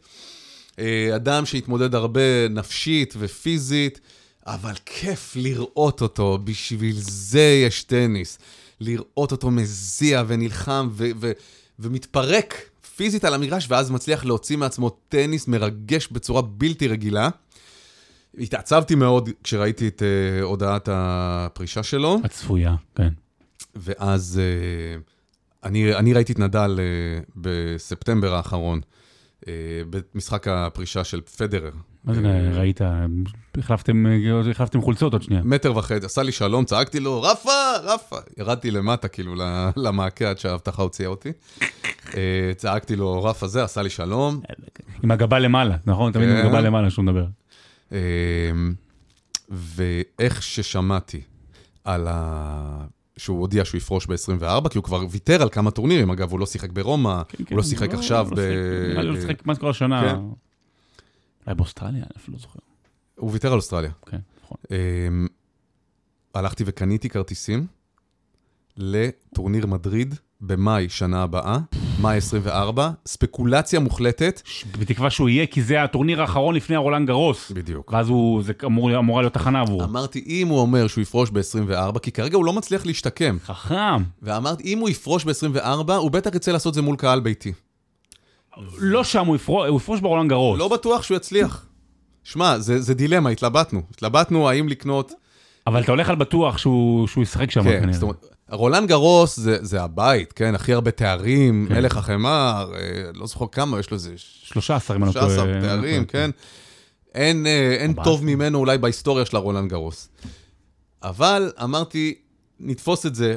[1.16, 4.00] אדם שהתמודד הרבה נפשית ופיזית,
[4.46, 8.40] אבל כיף לראות אותו, בשביל זה יש טניס.
[8.80, 11.32] לראות אותו מזיע ונלחם ו- ו-
[11.80, 17.30] ומתפרק פיזית על המגרש, ואז מצליח להוציא מעצמו טניס מרגש בצורה בלתי רגילה.
[18.40, 23.10] התעצבתי מאוד כשראיתי את uh, הודעת הפרישה שלו, הצפויה, כן.
[23.76, 24.42] ואז
[25.00, 25.02] uh,
[25.64, 28.82] אני, אני ראיתי את נדל uh, בספטמבר האחרון,
[29.42, 29.46] uh,
[29.90, 31.72] במשחק הפרישה של פדרר.
[32.08, 32.82] מה זה אה, ראית?
[33.58, 35.42] החלפתם, חולצות עוד שנייה.
[35.46, 38.16] מטר וחצי, עשה לי שלום, צעקתי לו, רפה, רפה.
[38.38, 39.36] ירדתי למטה, כאילו,
[39.76, 41.32] למעקה עד שהאבטחה הוציאה אותי.
[42.16, 44.42] אה, צעקתי לו, רפה זה, עשה לי שלום.
[45.04, 46.12] עם הגבה למעלה, נכון?
[46.12, 46.46] תמיד עם כן.
[46.46, 47.26] הגבה למעלה שהוא מדבר.
[47.92, 48.00] אה,
[49.50, 51.22] ואיך ששמעתי
[51.84, 52.86] על ה...
[53.18, 56.46] שהוא הודיע שהוא יפרוש ב-24, כי הוא כבר ויתר על כמה טורנירים, אגב, הוא לא
[56.46, 58.40] שיחק ברומא, הוא לא שיחק עכשיו לא ב...
[58.40, 60.20] לי לא שיחק כמעט כל השנה.
[61.48, 62.60] אולי באוסטרליה, אני אפילו לא זוכר.
[63.16, 63.92] הוא ויתר על אוסטרליה.
[64.06, 64.58] כן, נכון.
[64.72, 65.28] אמ,
[66.34, 67.68] הלכתי וקניתי כרטיסים
[68.78, 71.58] לטורניר מדריד במאי שנה הבאה,
[72.02, 74.42] מאי 24, ספקולציה מוחלטת.
[74.80, 77.52] בתקווה שהוא יהיה, כי זה הטורניר האחרון לפני הרולנד גרוס.
[77.52, 77.94] בדיוק.
[77.94, 79.84] ואז הוא, זה אמור, אמורה להיות תחנה עבורו.
[79.84, 84.04] אמרתי, אם הוא אומר שהוא יפרוש ב-24, כי כרגע הוא לא מצליח להשתקם, חכם.
[84.22, 87.54] ואמרתי, אם הוא יפרוש ב-24, הוא בטח ירצה לעשות זה מול קהל ביתי.
[88.78, 90.60] לא שם, הוא יפרוש, הוא יפרוש ברולנד גרוס.
[90.60, 91.66] לא בטוח שהוא יצליח.
[92.24, 93.82] שמע, זה, זה דילמה, התלבטנו.
[93.92, 95.12] התלבטנו האם לקנות...
[95.68, 97.94] אבל אתה הולך על בטוח שהוא שהוא ישחק שם כן, כנראה.
[97.94, 100.56] זאת אומרת, רולנד גרוס זה, זה הבית, כן?
[100.56, 101.76] הכי הרבה תארים, כן.
[101.76, 105.30] מלך החמר, אה, לא זוכר כמה, יש לו איזה 13 אם אני לא טועה.
[105.30, 106.32] 13 תארים, כן?
[107.16, 108.04] אין, אה, אין 14.
[108.04, 110.10] טוב ממנו אולי בהיסטוריה של הרולנד גרוס.
[111.04, 112.16] אבל אמרתי,
[112.60, 113.36] נתפוס את זה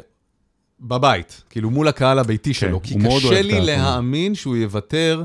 [0.80, 3.60] בבית, כאילו מול הקהל הביתי שלו, כי כן, מאוד קשה לי.
[3.60, 5.24] להאמין שהוא יוותר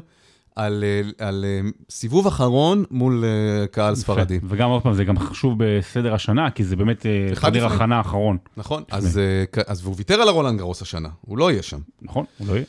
[0.56, 4.40] על, אה, על אה, סיבוב אחרון מול אה, קהל ספרדי.
[4.44, 7.62] וגם עוד פעם, זה גם חשוב בסדר השנה, כי זה באמת לפני.
[7.62, 8.38] הכנה האחרון.
[8.58, 9.20] נכון, אז,
[9.68, 11.80] אז והוא ויתר על הרולנד גרוס השנה, הוא לא יהיה שם.
[12.02, 12.26] נכון?
[12.38, 12.66] הוא לא יהיה.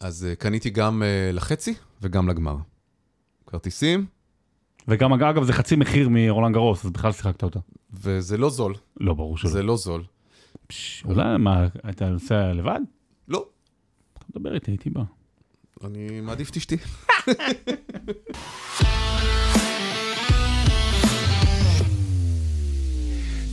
[0.00, 2.56] אז קניתי גם לחצי וגם לגמר.
[3.46, 4.06] כרטיסים,
[4.88, 7.58] וגם אגב, זה חצי מחיר מרולנד גרוס, אז בכלל שיחקת אותה.
[7.92, 9.50] וזה לא זול, לא, ברור שלא.
[9.50, 10.02] זה לא זול.
[11.04, 12.80] אולי, מה, אתה נוסע לבד?
[13.28, 13.46] לא,
[14.34, 15.02] דבר איתי, הייתי בא.
[15.84, 16.76] אני מעדיף את אשתי.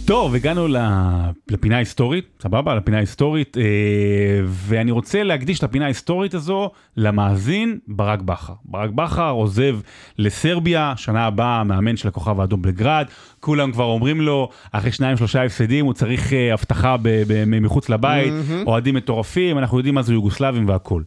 [0.07, 0.67] טוב, הגענו
[1.51, 2.75] לפינה ההיסטורית, סבבה?
[2.75, 3.63] לפינה ההיסטורית, אה,
[4.45, 8.53] ואני רוצה להקדיש את הפינה ההיסטורית הזו למאזין ברק בכר.
[8.65, 9.79] ברק בכר עוזב
[10.17, 13.05] לסרביה, שנה הבאה מאמן של הכוכב האדום בלגרד,
[13.39, 17.89] כולם כבר אומרים לו, אחרי שניים שלושה הפסדים הוא צריך אה, אבטחה ב- ב- מחוץ
[17.89, 18.33] לבית,
[18.65, 21.03] אוהדים מטורפים, אנחנו יודעים מה זה יוגוסלבים והכול.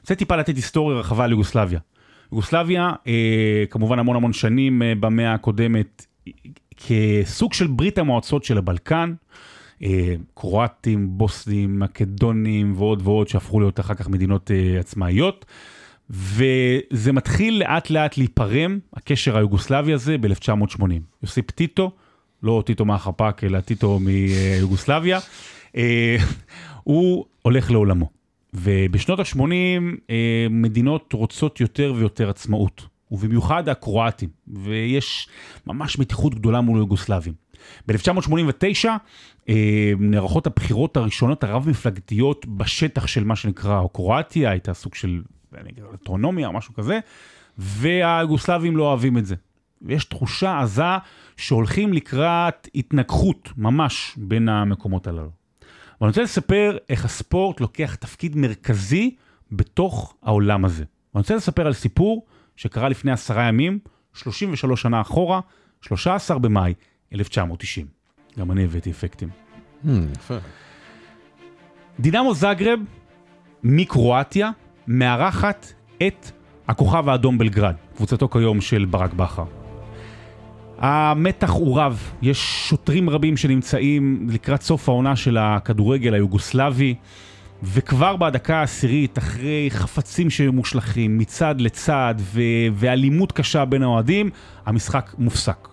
[0.00, 1.80] רוצה טיפה לתת היסטוריה רחבה על יוגוסלביה.
[2.32, 6.06] יוגוסלביה, אה, כמובן המון המון שנים אה, במאה הקודמת,
[6.86, 9.14] כסוג של ברית המועצות של הבלקן,
[9.82, 15.44] אה, קרואטים, בוסנים, מקדונים ועוד ועוד שהפכו להיות אחר כך מדינות אה, עצמאיות.
[16.10, 20.82] וזה מתחיל לאט לאט להיפרם, הקשר היוגוסלבי הזה ב-1980.
[21.22, 21.90] יוסיפ טיטו,
[22.42, 25.18] לא טיטו מהחפ"ק אלא טיטו מיוגוסלביה,
[25.76, 26.16] אה,
[26.82, 28.08] הוא הולך לעולמו.
[28.54, 29.40] ובשנות ה-80
[30.10, 35.28] אה, מדינות רוצות יותר ויותר עצמאות, ובמיוחד הקרואטים, ויש
[35.66, 37.34] ממש מתיחות גדולה מול יוגוסלבים.
[37.88, 38.88] ב-1989
[39.48, 45.22] אה, נערכות הבחירות הראשונות הרב-מפלגתיות בשטח של מה שנקרא קרואטיה, הייתה סוג של
[45.56, 46.98] אני אוטונומיה או משהו כזה,
[47.58, 49.34] והיוגוסלבים לא אוהבים את זה.
[49.82, 50.82] ויש תחושה עזה
[51.36, 55.30] שהולכים לקראת התנגחות ממש בין המקומות הללו.
[56.00, 59.16] ואני רוצה לספר איך הספורט לוקח תפקיד מרכזי
[59.52, 60.84] בתוך העולם הזה.
[61.14, 62.26] ואני רוצה לספר על סיפור
[62.56, 63.78] שקרה לפני עשרה ימים,
[64.14, 65.40] 33 שנה אחורה,
[65.80, 66.74] 13 במאי
[67.14, 67.86] 1990.
[68.38, 69.28] גם אני הבאתי אפקטים.
[69.84, 70.36] Hmm, יפה.
[72.00, 72.80] דינמו זגרב
[73.62, 74.50] מקרואטיה
[74.86, 75.72] מארחת
[76.06, 76.30] את
[76.68, 79.44] הכוכב האדום בלגרד, קבוצתו כיום של ברק בכר.
[80.78, 86.94] המתח הוא רב, יש שוטרים רבים שנמצאים לקראת סוף העונה של הכדורגל היוגוסלבי,
[87.62, 92.40] וכבר בדקה העשירית, אחרי חפצים שמושלכים מצד לצד ו-
[92.74, 94.30] ואלימות קשה בין האוהדים,
[94.66, 95.68] המשחק מופסק.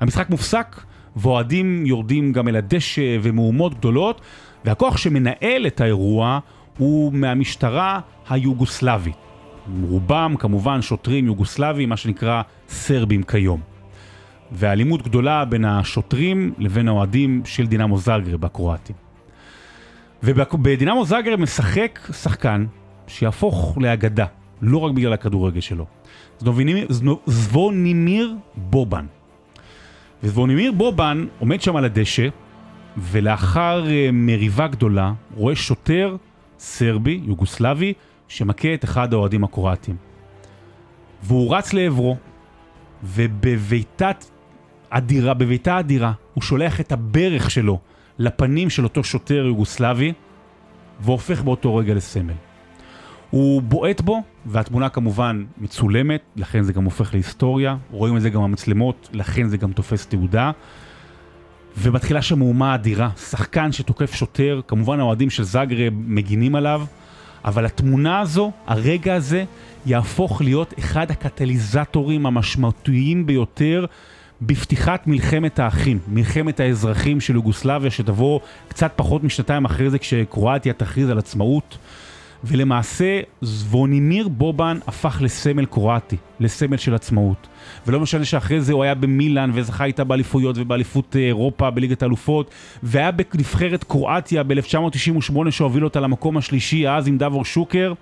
[0.00, 0.80] המשחק מופסק,
[1.16, 4.20] ואוהדים יורדים גם אל הדשא ומהומות גדולות,
[4.64, 6.38] והכוח שמנהל את האירוע
[6.78, 9.16] הוא מהמשטרה היוגוסלבית.
[9.82, 13.60] רובם כמובן שוטרים יוגוסלבים, מה שנקרא סרבים כיום.
[14.52, 19.11] ואלימות גדולה בין השוטרים לבין האוהדים של דינמו זאגרב הקרואטים.
[20.22, 22.66] ובדינמו זאגרב משחק שחקן
[23.06, 24.26] שיהפוך לאגדה,
[24.62, 25.86] לא רק בגלל הכדורגל שלו.
[27.26, 29.06] זבונימיר בובן.
[30.22, 32.28] וזבונימיר בובן עומד שם על הדשא,
[32.96, 36.16] ולאחר אה, מריבה גדולה, רואה שוטר
[36.58, 37.92] סרבי, יוגוסלבי,
[38.28, 39.96] שמכה את אחד האוהדים הקרואטים.
[41.22, 42.16] והוא רץ לעברו,
[43.04, 44.24] ובבעיטת
[44.90, 47.78] אדירה, בבעיטה אדירה, הוא שולח את הברך שלו
[48.18, 50.12] לפנים של אותו שוטר יוגוסלבי,
[51.00, 52.34] והופך באותו רגע לסמל.
[53.30, 58.42] הוא בועט בו, והתמונה כמובן מצולמת, לכן זה גם הופך להיסטוריה, רואים את זה גם
[58.42, 60.50] במצלמות, לכן זה גם תופס תעודה.
[61.78, 66.82] ומתחילה שם מהומה אדירה, שחקן שתוקף שוטר, כמובן האוהדים של זאגרב מגינים עליו,
[67.44, 69.44] אבל התמונה הזו, הרגע הזה,
[69.86, 73.86] יהפוך להיות אחד הקטליזטורים המשמעותיים ביותר
[74.46, 81.10] בפתיחת מלחמת האחים, מלחמת האזרחים של יוגוסלביה, שתבוא קצת פחות משנתיים אחרי זה כשקרואטיה תכריז
[81.10, 81.78] על עצמאות.
[82.44, 87.48] ולמעשה זבונימיר בובן הפך לסמל קרואטי, לסמל של עצמאות.
[87.86, 92.50] ולא משנה שאחרי זה הוא היה במילאן וזכה איתה באליפויות ובאליפות אה, אירופה, בליגת האלופות,
[92.82, 97.92] והיה בנבחרת קרואטיה ב-1998 שהוביל אותה למקום השלישי, אז עם דבור שוקר,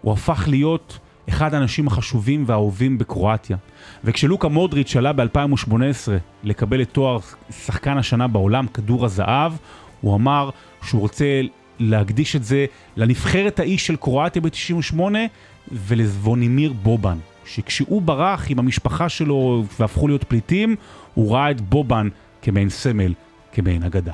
[0.00, 0.98] הוא הפך להיות
[1.28, 3.56] אחד האנשים החשובים והאהובים בקרואטיה.
[4.04, 5.72] וכשלוקה מודריץ' עלה ב-2018
[6.44, 7.18] לקבל את תואר
[7.50, 9.52] שחקן השנה בעולם, כדור הזהב,
[10.00, 10.50] הוא אמר
[10.82, 11.24] שהוא רוצה
[11.78, 12.66] להקדיש את זה
[12.96, 15.00] לנבחרת האיש של קרואטיה ב-98
[15.72, 20.76] ולזבונימיר בובן, שכשהוא ברח עם המשפחה שלו והפכו להיות פליטים,
[21.14, 22.08] הוא ראה את בובן
[22.42, 23.14] כמעין סמל,
[23.52, 24.12] כמעין אגדה.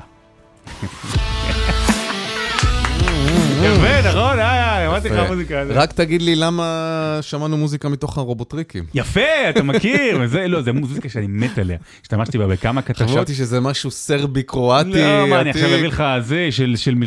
[3.63, 4.39] יפה, נכון?
[4.39, 4.60] אה,
[5.09, 5.65] שמעתי לך מוזיקה.
[5.65, 6.79] זה- רק תגיד לי למה
[7.21, 8.83] שמענו מוזיקה מתוך הרובוטריקים.
[8.93, 11.77] יפה, אתה מכיר, וזה, לא, זה מוזיקה שאני מת עליה.
[12.01, 13.09] השתמשתי בה בכמה כתבות.
[13.09, 14.89] חשבתי שזה משהו סרבי-קרואטי.
[14.89, 15.65] לא, מה, אני עכשיו.
[15.75, 16.47] אביא לך זה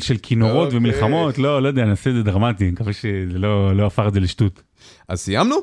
[0.03, 0.79] של כינורות אוקיי.
[0.79, 4.15] ומלחמות, לא, לא יודע, נעשה את זה דרמטי, אני מקווה שזה לא לא הפך את
[4.15, 4.63] זה לשטות.
[5.09, 5.57] אז סיימנו?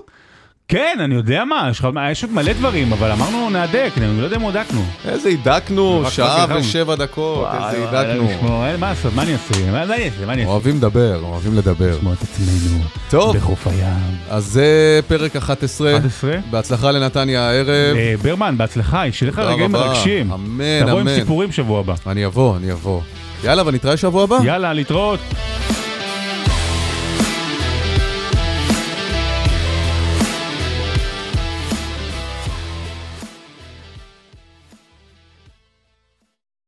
[0.72, 4.24] כן, אני יודע מה, יש לך- יש עוד מלא דברים, אבל אמרנו נהדק, אני לא
[4.24, 4.84] יודע אם הודקנו.
[5.06, 8.28] איזה הידקנו, שעה ושבע דקות, איזה הידקנו.
[8.80, 9.72] מה לעשות, מה אני אעשה?
[9.72, 10.26] מה אני אעשה?
[10.26, 10.52] מה אני אעשה?
[10.52, 11.96] אוהבים לדבר, אוהבים לדבר.
[11.98, 13.38] לשמוע את עצמנו טוב.
[13.38, 13.94] בחוף הים.
[14.30, 14.66] אז זה
[15.08, 15.98] פרק 11.
[15.98, 16.36] 11.
[16.52, 17.96] בהצלחה לנתניה הערב.
[17.98, 19.72] אה, ברמן, בהצלחה, שיהיה לך רגעים.
[19.72, 20.32] מרגשים.
[20.32, 21.16] אמן, תבוא עם אמן.
[21.20, 21.94] סיפורים שבוע הבא.
[22.08, 23.02] אני אבוא, אני אבוא.
[23.44, 24.38] יאללה, ונתראה שבוע הבא.
[24.44, 25.20] יאללה, להתראות.